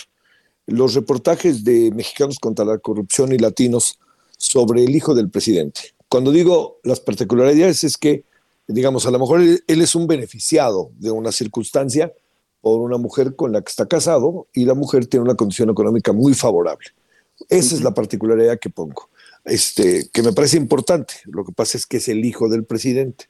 [0.66, 3.98] los reportajes de Mexicanos contra la Corrupción y Latinos
[4.36, 5.94] sobre el hijo del presidente.
[6.08, 8.24] Cuando digo las particularidades es que,
[8.66, 12.12] digamos, a lo mejor él, es un beneficiado de una circunstancia
[12.60, 16.12] por una mujer con la que está casado y la mujer tiene una condición económica
[16.12, 16.88] muy favorable.
[17.48, 19.08] Esa es la particularidad que pongo,
[19.44, 21.14] este, que me parece importante.
[21.24, 23.26] Lo que pasa es que es el hijo del presidente.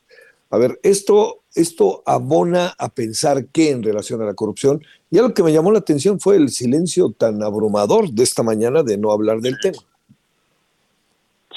[0.50, 5.32] A ver, esto, esto abona a pensar que en relación a la corrupción, y algo
[5.32, 9.12] que me llamó la atención fue el silencio tan abrumador de esta mañana de no
[9.12, 9.78] hablar del tema.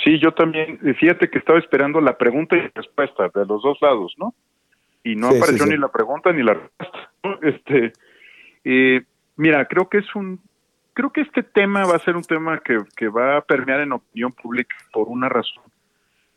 [0.04, 4.14] Sí, yo también, fíjate que estaba esperando la pregunta y respuesta de los dos lados,
[4.18, 4.36] ¿no?
[5.04, 7.10] Y no apareció ni la pregunta ni la respuesta.
[7.42, 7.94] Este,
[8.64, 9.04] eh,
[9.38, 10.40] mira, creo que es un,
[10.94, 13.94] creo que este tema va a ser un tema que, que va a permear en
[13.94, 15.64] opinión pública por una razón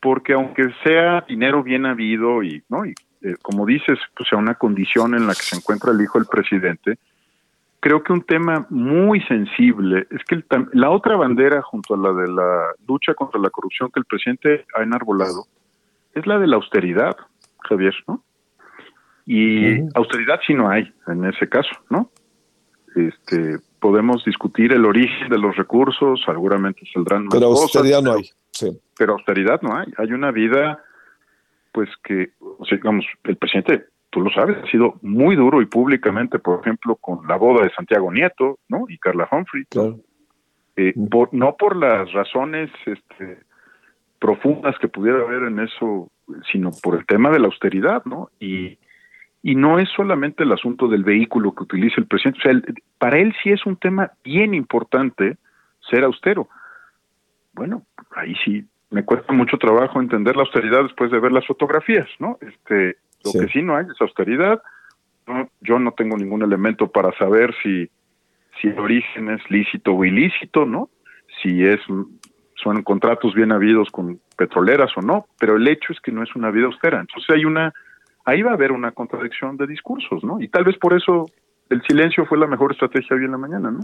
[0.07, 2.85] porque aunque sea dinero bien habido y, ¿no?
[2.85, 6.19] y eh, como dices, pues sea una condición en la que se encuentra el hijo
[6.19, 6.99] del presidente,
[7.81, 12.29] creo que un tema muy sensible es que la otra bandera junto a la de
[12.29, 15.47] la lucha contra la corrupción que el presidente ha enarbolado
[16.15, 17.17] es la de la austeridad,
[17.69, 18.23] Javier, ¿no?
[19.27, 22.11] Y austeridad sí no hay en ese caso, ¿no?
[22.95, 28.31] Este, podemos discutir el origen de los recursos, seguramente saldrán más Pero austeridad no hay.
[28.97, 29.87] Pero austeridad no hay.
[29.99, 30.83] Hay una vida,
[31.73, 35.67] pues que, o sea, digamos, el presidente, tú lo sabes, ha sido muy duro y
[35.67, 38.85] públicamente, por ejemplo, con la boda de Santiago Nieto, ¿no?
[38.89, 39.65] Y Carla Humphrey.
[40.77, 40.93] Eh,
[41.33, 43.41] no por las razones este,
[44.21, 46.11] profundas que pudiera haber en eso,
[46.53, 48.31] sino por el tema de la austeridad, ¿no?
[48.39, 48.79] Y,
[49.47, 53.19] y no es solamente el asunto del vehículo que utiliza el presidente, o sea, para
[53.19, 55.37] él sí es un tema bien importante
[55.89, 56.49] ser austero.
[57.53, 57.85] Bueno,
[58.17, 62.39] ahí sí me cuesta mucho trabajo entender la austeridad después de ver las fotografías, ¿no?
[62.41, 64.61] Este, lo que sí no hay es austeridad.
[65.61, 67.89] yo no tengo ningún elemento para saber si
[68.61, 70.91] si el origen es lícito o ilícito, ¿no?
[71.41, 71.79] Si es
[72.57, 76.35] son contratos bien habidos con petroleras o no, pero el hecho es que no es
[76.35, 76.99] una vida austera.
[76.99, 77.73] Entonces hay una
[78.27, 80.41] ahí va a haber una contradicción de discursos, ¿no?
[80.41, 81.27] Y tal vez por eso
[81.71, 83.81] el silencio fue la mejor estrategia hoy en la mañana, ¿no?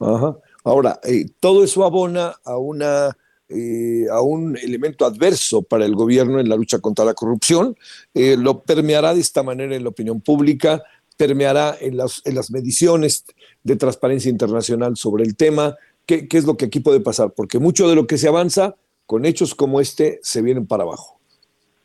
[0.00, 0.36] Ajá.
[0.64, 3.16] Ahora, eh, todo eso abona a una
[3.48, 7.76] eh, a un elemento adverso para el gobierno en la lucha contra la corrupción,
[8.14, 10.82] eh, lo permeará de esta manera en la opinión pública,
[11.16, 13.24] permeará en las, en las mediciones
[13.64, 15.76] de transparencia internacional sobre el tema.
[16.06, 17.32] ¿Qué, ¿Qué es lo que aquí puede pasar?
[17.32, 18.76] Porque mucho de lo que se avanza
[19.06, 21.19] con hechos como este se vienen para abajo.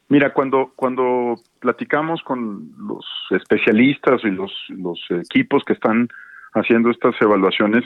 [0.08, 6.10] Mira, cuando, cuando platicamos con los especialistas y los, los equipos que están
[6.54, 7.84] haciendo estas evaluaciones,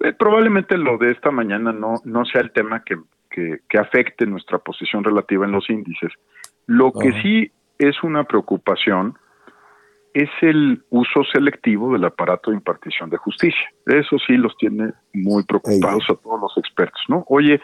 [0.00, 2.96] eh, probablemente lo de esta mañana no, no sea el tema que,
[3.30, 6.12] que, afecte nuestra posición relativa en los índices.
[6.66, 9.16] Lo que sí es una preocupación
[10.14, 13.70] es el uso selectivo del aparato de impartición de justicia.
[13.86, 17.24] Eso sí los tiene muy preocupados a todos los expertos, ¿no?
[17.28, 17.60] Oye,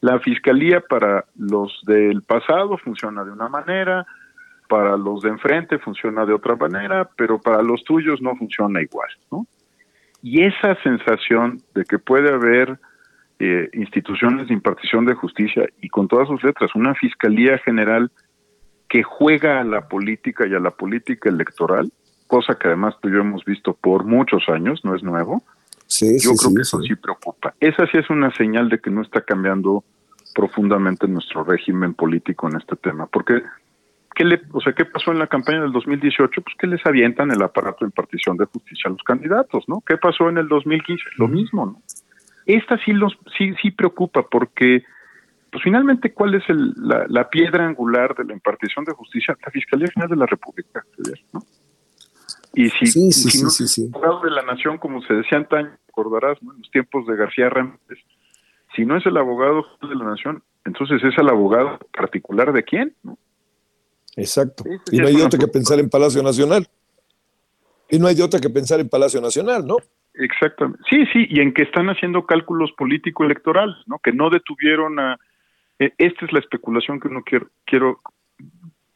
[0.00, 4.06] la fiscalía para los del pasado funciona de una manera,
[4.68, 9.08] para los de enfrente funciona de otra manera, pero para los tuyos no funciona igual,
[9.32, 9.46] ¿no?
[10.22, 12.78] Y esa sensación de que puede haber
[13.38, 18.10] eh, instituciones de impartición de justicia y con todas sus letras, una fiscalía general
[18.88, 21.92] que juega a la política y a la política electoral,
[22.26, 25.42] cosa que además tú y yo hemos visto por muchos años, no es nuevo.
[25.88, 27.54] Sí, yo creo que eso sí preocupa.
[27.58, 29.84] Esa sí es una señal de que no está cambiando
[30.34, 33.42] profundamente nuestro régimen político en este tema, porque
[34.14, 36.42] ¿qué le, o sea, qué pasó en la campaña del 2018?
[36.42, 39.82] Pues que les avientan el aparato de impartición de justicia a los candidatos, ¿no?
[39.86, 41.02] ¿Qué pasó en el 2015?
[41.16, 41.82] Lo mismo, ¿no?
[42.44, 44.84] Esta sí los sí sí preocupa porque
[45.50, 49.88] pues finalmente cuál es el, la, piedra angular de la impartición de justicia la Fiscalía
[49.88, 50.84] General de la República,
[51.32, 51.40] ¿no?
[52.58, 56.50] Y si, sí, sí, sí, abogado de la nación, como se decía antaño, recordarás, ¿no?
[56.54, 58.00] en los tiempos de García Ramírez,
[58.74, 62.96] si no es el abogado de la nación, entonces es el abogado particular de quién,
[63.04, 63.16] ¿no?
[64.16, 64.64] Exacto.
[64.90, 66.66] y no hay otra que pensar en Palacio Nacional.
[67.88, 69.76] Y no hay otra que pensar en Palacio Nacional, ¿no?
[70.14, 70.82] Exactamente.
[70.90, 74.00] Sí, sí, y en que están haciendo cálculos político-electorales, ¿no?
[74.00, 75.16] Que no detuvieron a...
[75.78, 78.00] Eh, esta es la especulación que no quiero, quiero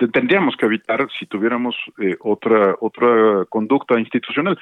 [0.08, 4.58] tendríamos que evitar si tuviéramos eh, otra otra conducta institucional.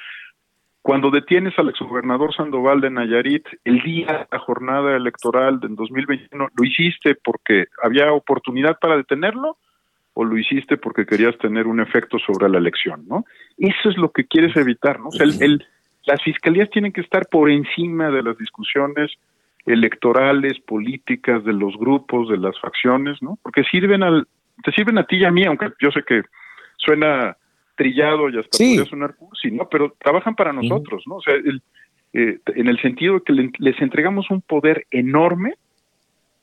[0.81, 6.49] Cuando detienes al exgobernador Sandoval de Nayarit el día de la jornada electoral del 2021,
[6.55, 9.57] ¿lo hiciste porque había oportunidad para detenerlo?
[10.13, 13.23] o lo hiciste porque querías tener un efecto sobre la elección, ¿no?
[13.57, 15.09] Eso es lo que quieres evitar, ¿no?
[15.11, 15.65] Sea, el,
[16.05, 19.11] las fiscalías tienen que estar por encima de las discusiones
[19.65, 23.37] electorales, políticas, de los grupos, de las facciones, ¿no?
[23.41, 24.27] Porque sirven al,
[24.63, 26.23] te sirven a ti y a mí, aunque yo sé que
[26.77, 27.37] suena
[27.75, 28.75] trillado y hasta sí.
[28.75, 29.67] podría sonar cursi, ¿no?
[29.69, 31.15] Pero trabajan para nosotros, ¿no?
[31.15, 31.61] O sea, el,
[32.13, 35.55] eh, en el sentido de que les entregamos un poder enorme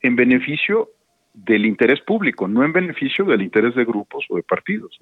[0.01, 0.89] en beneficio
[1.33, 4.97] del interés público, no en beneficio del interés de grupos o de partidos.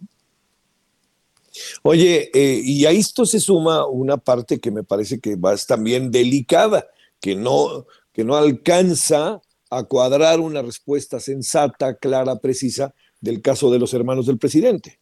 [1.82, 6.12] Oye, eh, y a esto se suma una parte que me parece que va también
[6.12, 6.86] delicada,
[7.22, 12.94] que no, que no alcanza a cuadrar una respuesta sensata, clara, precisa
[13.28, 14.98] del caso de los hermanos del presidente.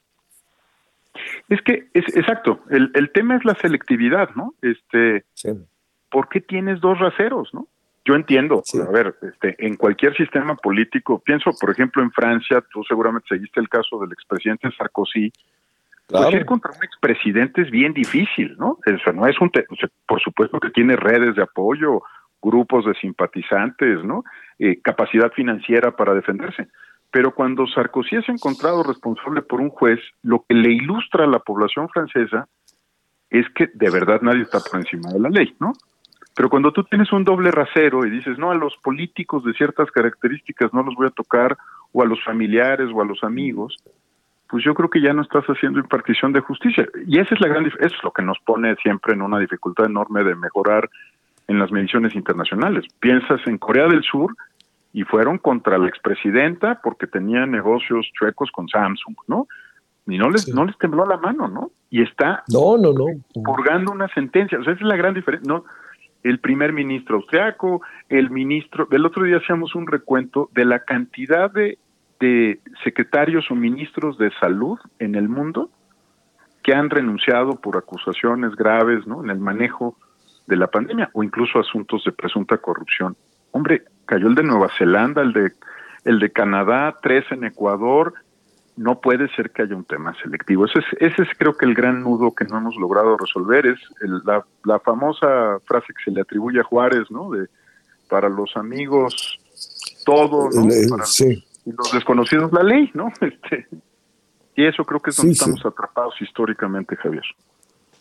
[1.48, 4.54] Es que, es exacto, el, el tema es la selectividad, ¿no?
[4.62, 5.24] Este,
[6.10, 7.68] ¿Por qué tienes dos raseros, no?
[8.04, 12.84] Yo entiendo, a ver, este, en cualquier sistema político, pienso por ejemplo en Francia, tú
[12.84, 15.32] seguramente seguiste el caso del expresidente Sarkozy,
[16.08, 18.78] pues ir contra un expresidente es bien difícil, ¿no?
[18.86, 19.52] Eso no es un,
[20.08, 22.04] por supuesto que tiene redes de apoyo,
[22.44, 24.24] grupos de simpatizantes, ¿no?
[24.60, 26.68] Eh, capacidad financiera para defenderse.
[27.12, 31.40] Pero cuando Sarkozy es encontrado responsable por un juez, lo que le ilustra a la
[31.40, 32.48] población francesa
[33.30, 35.74] es que de verdad nadie está por encima de la ley, ¿no?
[36.36, 39.90] Pero cuando tú tienes un doble rasero y dices, no, a los políticos de ciertas
[39.92, 41.58] características no los voy a tocar,
[41.96, 43.78] o a los familiares o a los amigos,
[44.50, 46.86] pues yo creo que ya no estás haciendo impartición de justicia.
[47.08, 49.86] Y esa es la gran eso es lo que nos pone siempre en una dificultad
[49.86, 50.90] enorme de mejorar
[51.48, 52.86] en las mediciones internacionales.
[53.00, 54.36] Piensas en Corea del Sur
[54.96, 59.46] y fueron contra la expresidenta porque tenía negocios chuecos con Samsung, ¿no?
[60.08, 61.72] Y no les, no les tembló la mano, ¿no?
[61.90, 63.44] Y está no, no, no.
[63.44, 64.58] purgando una sentencia.
[64.58, 65.52] O sea, esa es la gran diferencia.
[65.52, 65.66] No,
[66.24, 71.52] el primer ministro austriaco, el ministro, el otro día hacíamos un recuento de la cantidad
[71.52, 71.78] de,
[72.22, 75.72] de secretarios o ministros de salud en el mundo
[76.64, 79.26] que han renunciado por acusaciones graves ¿no?
[79.26, 79.98] en el manejo
[80.48, 83.18] de la pandemia o incluso asuntos de presunta corrupción.
[83.52, 85.52] Hombre, cayó el de Nueva Zelanda, el de
[86.06, 88.14] el de Canadá, tres en Ecuador,
[88.78, 90.66] no puede ser que haya un tema selectivo.
[90.66, 93.80] Ese es, ese es creo que el gran nudo que no hemos logrado resolver, es
[94.24, 97.32] la, la, famosa frase que se le atribuye a Juárez, ¿no?
[97.32, 97.48] De
[98.10, 99.40] para los amigos
[100.06, 100.68] todo, ¿no?
[100.90, 101.44] Para sí.
[101.66, 103.12] los desconocidos la ley, ¿no?
[103.22, 103.68] Este,
[104.56, 107.26] y eso creo que es donde estamos atrapados históricamente, Javier.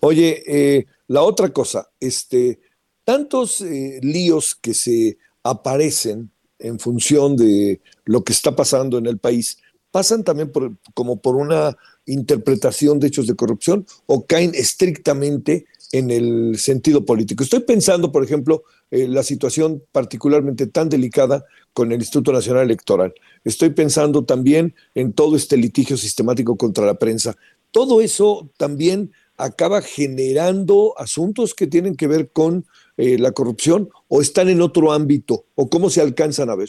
[0.00, 2.60] Oye, eh, la otra cosa, este,
[3.04, 9.18] tantos eh, líos que se aparecen en función de lo que está pasando en el
[9.18, 9.58] país,
[9.90, 11.76] pasan también por, como por una
[12.06, 17.44] interpretación de hechos de corrupción o caen estrictamente en el sentido político.
[17.44, 23.14] Estoy pensando, por ejemplo, en la situación particularmente tan delicada con el Instituto Nacional Electoral.
[23.44, 27.36] Estoy pensando también en todo este litigio sistemático contra la prensa.
[27.70, 32.66] Todo eso también acaba generando asuntos que tienen que ver con
[32.96, 36.68] eh, la corrupción o están en otro ámbito o cómo se alcanzan a ver.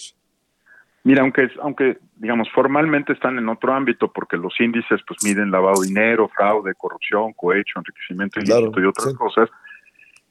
[1.03, 5.81] Mira, aunque, aunque digamos formalmente están en otro ámbito porque los índices pues miden lavado
[5.81, 9.49] de dinero, fraude, corrupción, cohecho, enriquecimiento ilícito y otras cosas,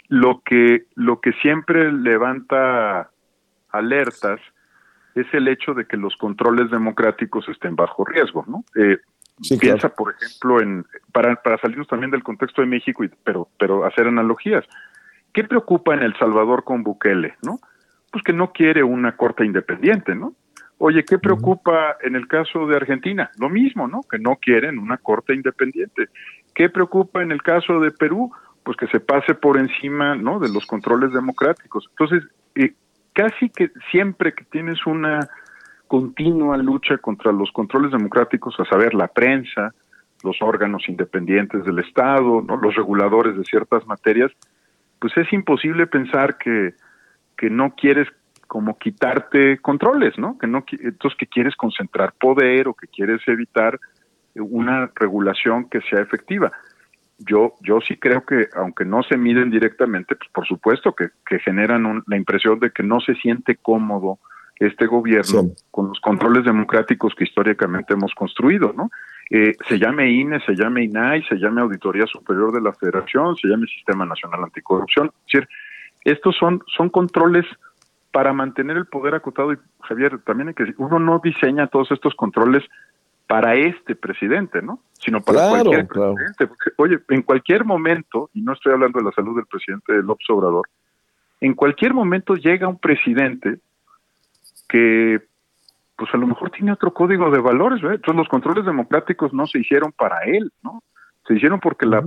[0.08, 3.10] lo que lo que siempre levanta
[3.70, 4.40] alertas
[5.14, 8.64] es el hecho de que los controles democráticos estén bajo riesgo, ¿no?
[8.74, 8.98] Eh,
[9.60, 13.84] piensa, por ejemplo, en para, para salirnos también del contexto de México, y, pero pero
[13.84, 14.64] hacer analogías.
[15.34, 17.58] ¿Qué preocupa en El Salvador con Bukele, no?
[18.12, 20.32] Pues que no quiere una corte independiente, ¿no?
[20.78, 23.30] Oye, ¿qué preocupa en el caso de Argentina?
[23.38, 24.02] Lo mismo, ¿no?
[24.08, 26.08] Que no quieren una corte independiente.
[26.54, 28.30] ¿Qué preocupa en el caso de Perú?
[28.62, 30.38] Pues que se pase por encima, ¿no?
[30.38, 31.88] De los controles democráticos.
[31.90, 32.74] Entonces, eh,
[33.12, 35.28] casi que siempre que tienes una
[35.88, 39.74] continua lucha contra los controles democráticos, a saber, la prensa,
[40.22, 42.56] los órganos independientes del Estado, ¿no?
[42.56, 44.30] los reguladores de ciertas materias,
[45.04, 46.72] pues es imposible pensar que,
[47.36, 48.08] que no quieres
[48.46, 50.38] como quitarte controles, ¿no?
[50.38, 53.78] Que no entonces que quieres concentrar poder o que quieres evitar
[54.34, 56.52] una regulación que sea efectiva.
[57.18, 61.38] Yo yo sí creo que aunque no se miden directamente, pues por supuesto que, que
[61.38, 64.20] generan la impresión de que no se siente cómodo
[64.58, 68.90] este gobierno con los controles democráticos que históricamente hemos construido, ¿no?
[69.30, 73.48] Eh, se llame INE, se llame INAI, se llame Auditoría Superior de la Federación, se
[73.48, 75.06] llame Sistema Nacional Anticorrupción.
[75.06, 75.48] Es decir,
[76.04, 77.46] estos son, son controles
[78.12, 81.90] para mantener el poder acotado, y Javier, también hay que decir, uno no diseña todos
[81.90, 82.62] estos controles
[83.26, 84.80] para este presidente, ¿no?
[84.92, 86.48] Sino para cualquier presidente.
[86.76, 90.68] oye, en cualquier momento, y no estoy hablando de la salud del presidente López Obrador,
[91.40, 93.58] en cualquier momento llega un presidente
[94.68, 95.20] que,
[95.96, 97.96] pues a lo mejor tiene otro código de valores, ¿verdad?
[97.96, 100.82] Entonces los controles democráticos no se hicieron para él, ¿no?
[101.26, 102.02] Se hicieron porque la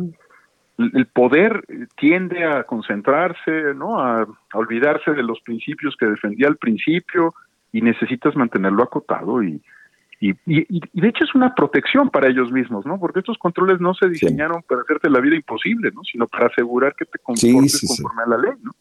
[0.78, 1.66] el poder
[1.98, 4.00] tiende a concentrarse, ¿no?
[4.00, 7.34] A, olvidarse de los principios que defendía al principio
[7.72, 9.62] y necesitas mantenerlo acotado y,
[10.20, 13.00] y, y, de hecho es una protección para ellos mismos, ¿no?
[13.00, 16.04] Porque estos controles no se diseñaron para hacerte la vida imposible, ¿no?
[16.04, 18.72] Sino para asegurar que te comportes conforme a la ley, ¿no?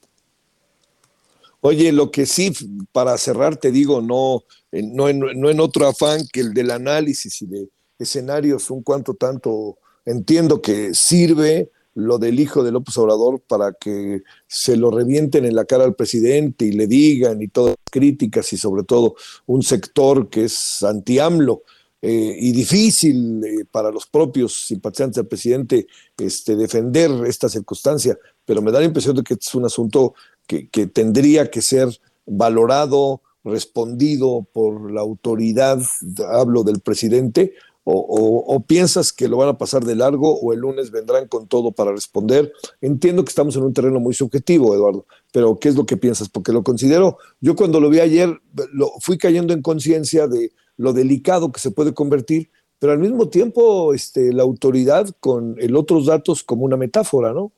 [1.61, 2.53] Oye, lo que sí,
[2.93, 7.43] para cerrar, te digo, no, no, en, no en otro afán que el del análisis
[7.43, 13.41] y de escenarios un cuanto tanto, entiendo que sirve, lo del hijo de López Obrador
[13.41, 17.71] para que se lo revienten en la cara al presidente y le digan y todas
[17.71, 21.63] las críticas y sobre todo un sector que es anti-AMLO
[22.03, 25.87] eh, y difícil eh, para los propios simpatizantes del presidente
[26.19, 30.15] este, defender esta circunstancia, pero me da la impresión de que es un asunto
[30.47, 31.89] que, tendría que ser
[32.27, 35.81] valorado, respondido por la autoridad,
[36.29, 37.55] hablo del presidente,
[37.89, 41.71] o, piensas que lo van a pasar de largo o el lunes vendrán con todo
[41.71, 42.53] para responder.
[42.81, 46.29] Entiendo que estamos en un terreno muy subjetivo, Eduardo, pero ¿qué es lo que piensas?
[46.29, 48.41] Porque lo considero, yo cuando lo vi ayer,
[48.73, 53.29] lo, fui cayendo en conciencia de lo delicado que se puede convertir, pero al mismo
[53.29, 57.53] tiempo este, la autoridad con el otros datos como una metáfora, ¿no?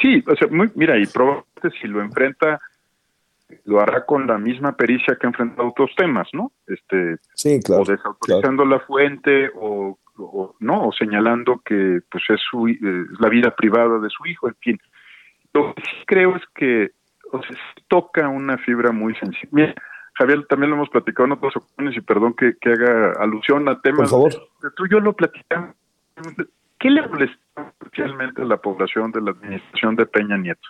[0.00, 1.45] Sí, o sea, muy, mira, y probablemente
[1.80, 2.60] si lo enfrenta
[3.64, 6.52] lo hará con la misma pericia que ha enfrentado otros temas, ¿no?
[6.66, 9.98] Este, sí, claro, o desautorizando la fuente o,
[10.60, 12.78] no, o señalando que pues es su eh,
[13.20, 14.78] la vida privada de su hijo, en fin.
[15.52, 16.90] Lo que sí creo es que
[17.32, 17.56] o sea,
[17.88, 19.74] toca una fibra muy sensible.
[20.14, 23.80] Javier, también lo hemos platicado en otras ocasiones y perdón que, que haga alusión a
[23.80, 24.10] temas.
[24.10, 24.32] Por favor.
[24.74, 25.76] Tú y yo lo platicamos.
[26.78, 27.38] ¿Qué le molesta
[27.80, 30.68] especialmente a la población de la administración de Peña Nieto?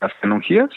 [0.00, 0.70] Las canonjías,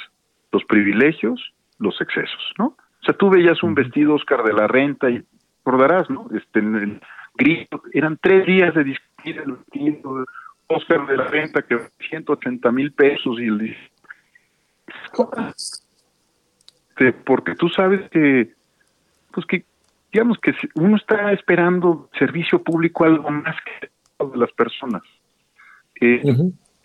[0.51, 2.65] los privilegios, los excesos, ¿no?
[2.65, 5.23] O sea, tú veías un vestido Oscar de la Renta y
[5.63, 6.27] recordarás, ¿no?
[6.35, 7.01] Este, en el
[7.35, 10.25] grito, eran tres días de discutir el vestido
[10.67, 13.77] Oscar de la Renta que 180 mil pesos y el
[17.25, 18.53] porque tú sabes que
[19.31, 19.65] pues que
[20.11, 23.89] digamos que uno está esperando servicio público algo más que
[24.23, 25.01] de las personas.
[25.99, 26.21] Eh,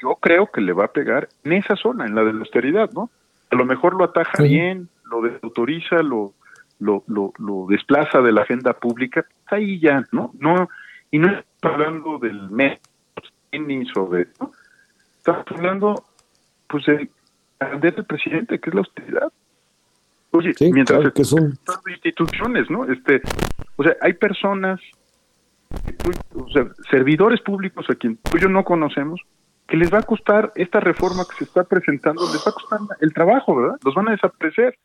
[0.00, 2.90] Yo creo que le va a pegar en esa zona, en la de la austeridad,
[2.92, 3.10] ¿no?
[3.50, 6.34] A lo mejor lo ataja bien, lo desautoriza, lo,
[6.80, 10.32] lo, lo, lo, desplaza de la agenda pública, ahí ya, ¿no?
[10.38, 10.68] no
[11.10, 12.80] Y no estamos hablando del mes
[13.96, 14.26] o de...
[14.40, 14.52] ¿no?
[15.18, 16.04] Estamos hablando,
[16.68, 17.08] pues, de
[17.80, 19.32] del presidente, que es la austeridad.
[20.32, 22.84] Oye, mientras que son instituciones, ¿no?
[22.84, 23.22] Este,
[23.76, 24.80] o sea, hay personas,
[26.34, 29.20] o sea, servidores públicos a quien tú y yo no conocemos,
[29.66, 32.78] que les va a costar esta reforma que se está presentando, les va a costar
[33.00, 33.76] el trabajo, ¿verdad?
[33.84, 34.78] Los van a desaparecer.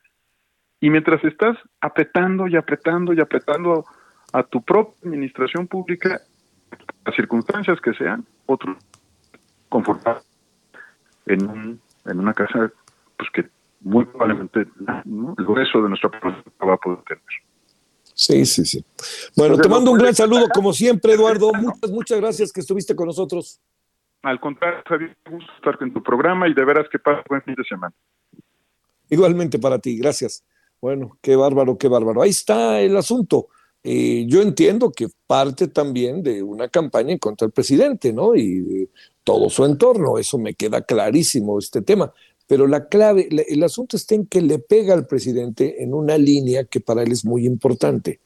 [0.79, 3.85] Y mientras estás apretando y apretando y apretando
[4.33, 6.21] a tu propia administración pública,
[7.05, 8.75] las circunstancias que sean, otro
[9.69, 10.21] confortable
[11.27, 12.71] en, un, en una casa
[13.17, 13.49] pues que
[13.81, 17.23] muy probablemente el grueso de nuestra población va a poder tener.
[18.13, 18.85] Sí, sí, sí.
[19.35, 21.51] Bueno, te mando un gran saludo como siempre, Eduardo.
[21.53, 23.59] Muchas, muchas gracias que estuviste con nosotros.
[24.23, 27.55] Al contrario, Javier, gusto estar en tu programa y de veras que pasa buen fin
[27.55, 27.93] de semana.
[29.09, 30.43] Igualmente para ti, gracias.
[30.79, 32.21] Bueno, qué bárbaro, qué bárbaro.
[32.21, 33.47] Ahí está el asunto.
[33.83, 38.35] Eh, yo entiendo que parte también de una campaña contra del presidente, ¿no?
[38.35, 38.89] Y
[39.23, 42.13] todo su entorno, eso me queda clarísimo este tema.
[42.47, 46.65] Pero la clave, el asunto está en que le pega al presidente en una línea
[46.65, 48.19] que para él es muy importante.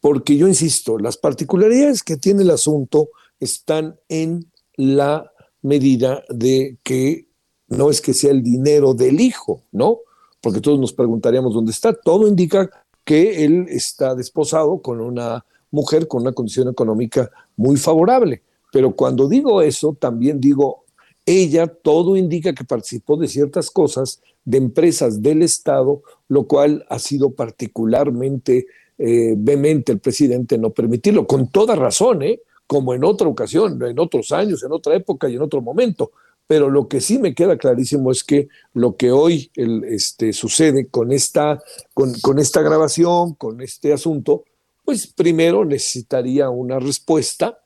[0.00, 3.10] Porque yo insisto, las particularidades que tiene el asunto
[3.40, 4.46] están en
[4.76, 7.28] la medida de que
[7.68, 9.98] no es que sea el dinero del hijo, ¿no?
[10.40, 11.92] Porque todos nos preguntaríamos dónde está.
[11.92, 12.70] Todo indica
[13.04, 18.42] que él está desposado con una mujer con una condición económica muy favorable.
[18.72, 20.84] Pero cuando digo eso, también digo,
[21.24, 26.98] ella todo indica que participó de ciertas cosas de empresas del Estado, lo cual ha
[26.98, 28.66] sido particularmente
[28.98, 32.40] eh, vehemente el presidente no permitirlo, con toda razón, ¿eh?
[32.66, 36.12] Como en otra ocasión, en otros años, en otra época y en otro momento.
[36.46, 39.50] Pero lo que sí me queda clarísimo es que lo que hoy
[39.88, 41.60] este, sucede con esta,
[41.94, 44.44] con esta grabación, con este asunto,
[44.86, 47.58] pues primero necesitaría una respuesta,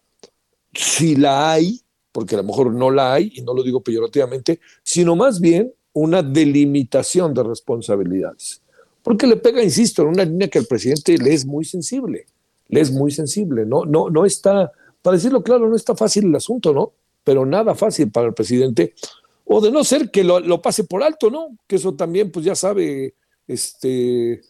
[0.72, 1.82] si la hay,
[2.12, 5.72] porque a lo mejor no la hay, y no lo digo peyorativamente, sino más bien
[5.92, 8.62] una delimitación de responsabilidades.
[9.02, 12.24] Porque le pega, insisto, en una línea que al presidente le es muy sensible,
[12.68, 14.72] le es muy sensible, no, no, no está,
[15.02, 16.92] para decirlo claro, no está fácil el asunto, ¿no?
[17.24, 18.94] Pero nada fácil para el presidente,
[19.44, 21.56] o de no ser que lo, pase por alto, ¿no?
[21.66, 23.14] Que eso también, pues ya sabe,
[23.48, 24.40] este,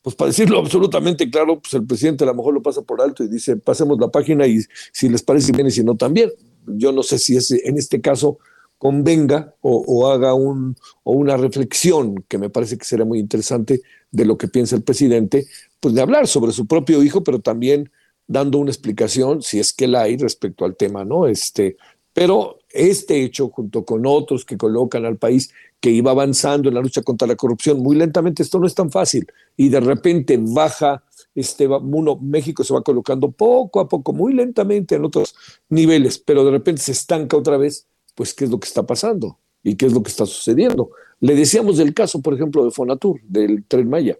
[0.00, 3.22] pues para decirlo absolutamente claro, pues el presidente a lo mejor lo pasa por alto
[3.22, 4.60] y dice, pasemos la página y
[4.92, 6.30] si les parece bien y si no también.
[6.66, 8.38] Yo no sé si ese, en este caso
[8.78, 14.24] convenga o, haga un, o una reflexión que me parece que será muy interesante de
[14.24, 15.46] lo que piensa el presidente,
[15.80, 17.90] pues de hablar sobre su propio hijo, pero también
[18.26, 21.26] dando una explicación, si es que la hay, respecto al tema, ¿no?
[21.26, 21.76] Este,
[22.12, 25.50] pero este hecho, junto con otros que colocan al país
[25.80, 28.90] que iba avanzando en la lucha contra la corrupción muy lentamente, esto no es tan
[28.90, 31.04] fácil, y de repente baja,
[31.34, 35.34] este, uno, México se va colocando poco a poco, muy lentamente en otros
[35.68, 39.38] niveles, pero de repente se estanca otra vez, pues qué es lo que está pasando
[39.62, 40.90] y qué es lo que está sucediendo.
[41.20, 44.18] Le decíamos del caso, por ejemplo, de Fonatur, del Tren Maya.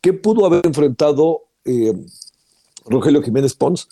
[0.00, 1.94] ¿Qué pudo haber enfrentado eh,
[2.88, 3.88] Rogelio Jiménez Pons,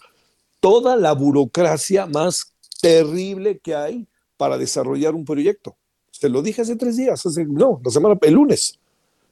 [0.61, 5.77] toda la burocracia más terrible que hay para desarrollar un proyecto.
[6.11, 8.79] Se lo dije hace tres días, no, la semana, el lunes.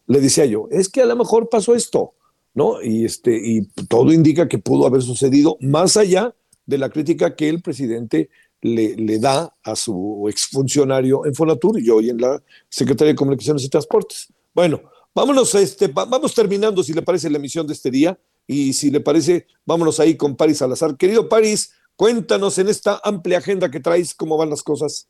[0.07, 2.15] Le decía yo, es que a lo mejor pasó esto,
[2.55, 2.83] ¿no?
[2.83, 6.35] Y, este, y todo indica que pudo haber sucedido más allá
[6.67, 11.91] de la crítica que el presidente le, le, da a su exfuncionario en Fonatur y
[11.91, 14.29] hoy en la Secretaría de Comunicaciones y Transportes.
[14.55, 14.81] Bueno,
[15.15, 18.19] vámonos, este, vamos terminando, si le parece, la emisión de este día.
[18.47, 20.97] Y si le parece, vámonos ahí con París Salazar.
[20.97, 25.09] Querido París, cuéntanos en esta amplia agenda que traes cómo van las cosas.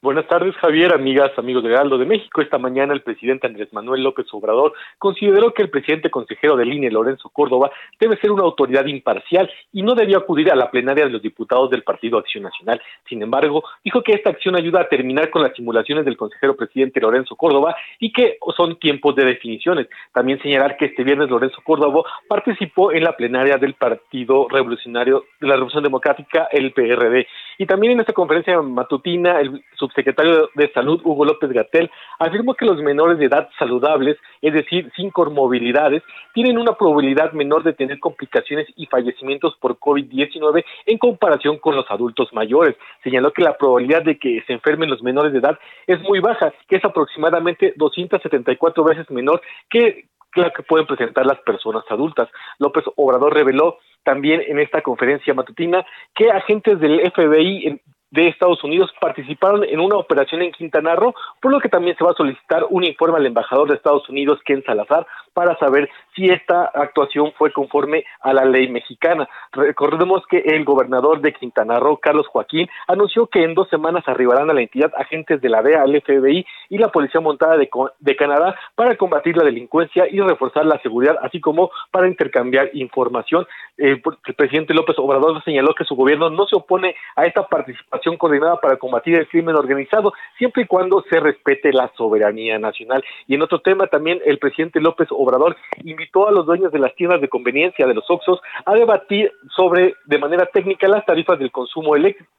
[0.00, 2.40] Buenas tardes, Javier, amigas, amigos de Galdo de México.
[2.40, 6.88] Esta mañana el presidente Andrés Manuel López Obrador consideró que el presidente consejero del INE,
[6.88, 11.10] Lorenzo Córdoba, debe ser una autoridad imparcial y no debió acudir a la plenaria de
[11.10, 12.80] los diputados del Partido Acción Nacional.
[13.08, 17.00] Sin embargo, dijo que esta acción ayuda a terminar con las simulaciones del consejero presidente
[17.00, 19.88] Lorenzo Córdoba y que son tiempos de definiciones.
[20.14, 25.48] También señalar que este viernes Lorenzo Córdoba participó en la plenaria del Partido Revolucionario de
[25.48, 27.26] la Revolución Democrática, el PRD.
[27.58, 31.90] Y también en esta conferencia matutina, el subsecretario de Salud, Hugo López Gatel,
[32.20, 37.64] afirmó que los menores de edad saludables, es decir, sin comorbilidades, tienen una probabilidad menor
[37.64, 42.76] de tener complicaciones y fallecimientos por COVID-19 en comparación con los adultos mayores.
[43.02, 46.52] Señaló que la probabilidad de que se enfermen los menores de edad es muy baja,
[46.68, 52.28] que es aproximadamente 274 veces menor que la que pueden presentar las personas adultas.
[52.58, 55.84] López Obrador reveló también en esta conferencia matutina
[56.14, 57.80] que agentes del FBI
[58.10, 62.04] de Estados Unidos participaron en una operación en Quintana Roo, por lo que también se
[62.04, 66.26] va a solicitar un informe al embajador de Estados Unidos, Ken Salazar, para saber si
[66.26, 69.28] esta actuación fue conforme a la ley mexicana.
[69.52, 74.50] Recordemos que el gobernador de Quintana Roo, Carlos Joaquín, anunció que en dos semanas arribarán
[74.50, 77.68] a la entidad agentes de la DEA, el FBI y la Policía Montada de,
[78.00, 83.46] de Canadá para combatir la delincuencia y reforzar la seguridad, así como para intercambiar información.
[83.76, 87.97] Eh, el presidente López Obrador señaló que su gobierno no se opone a esta participación
[88.18, 93.04] coordinada para combatir el crimen organizado, siempre y cuando se respete la soberanía nacional.
[93.26, 96.94] Y en otro tema también el presidente López Obrador invitó a los dueños de las
[96.94, 101.50] tiendas de conveniencia de los Oxos a debatir sobre de manera técnica las tarifas del
[101.50, 102.30] consumo eléctrico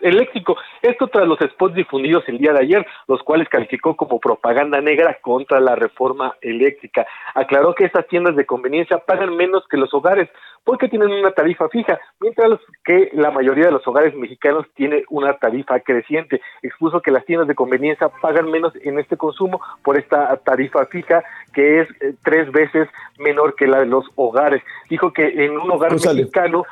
[0.00, 0.56] eléctrico.
[0.82, 5.18] Esto tras los spots difundidos el día de ayer, los cuales calificó como propaganda negra
[5.20, 7.06] contra la reforma eléctrica.
[7.34, 10.28] Aclaró que estas tiendas de conveniencia pagan menos que los hogares
[10.64, 15.34] porque tienen una tarifa fija, mientras que la mayoría de los hogares mexicanos tiene una
[15.34, 16.40] tarifa creciente.
[16.62, 21.24] Expuso que las tiendas de conveniencia pagan menos en este consumo por esta tarifa fija
[21.54, 24.62] que es eh, tres veces menor que la de los hogares.
[24.90, 26.64] Dijo que en un hogar mexicano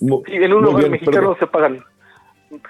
[0.00, 1.84] en un lugar mexicano se pagan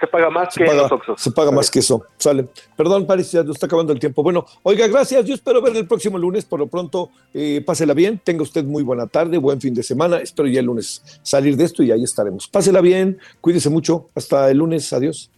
[0.00, 1.20] se paga más que los Oxos.
[1.20, 2.04] Se paga más que eso.
[2.16, 2.48] Sale.
[2.76, 4.22] Perdón, Paris, ya nos está acabando el tiempo.
[4.22, 5.24] Bueno, oiga, gracias.
[5.24, 6.44] Yo espero verle el próximo lunes.
[6.44, 8.20] Por lo pronto, eh, pásela bien.
[8.22, 10.18] Tenga usted muy buena tarde, buen fin de semana.
[10.18, 12.48] Espero ya el lunes salir de esto y ahí estaremos.
[12.48, 14.08] Pásela bien, cuídese mucho.
[14.14, 14.92] Hasta el lunes.
[14.92, 15.30] Adiós.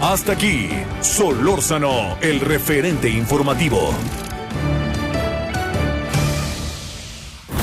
[0.00, 0.68] Hasta aquí,
[1.00, 3.90] Solórzano, el referente informativo.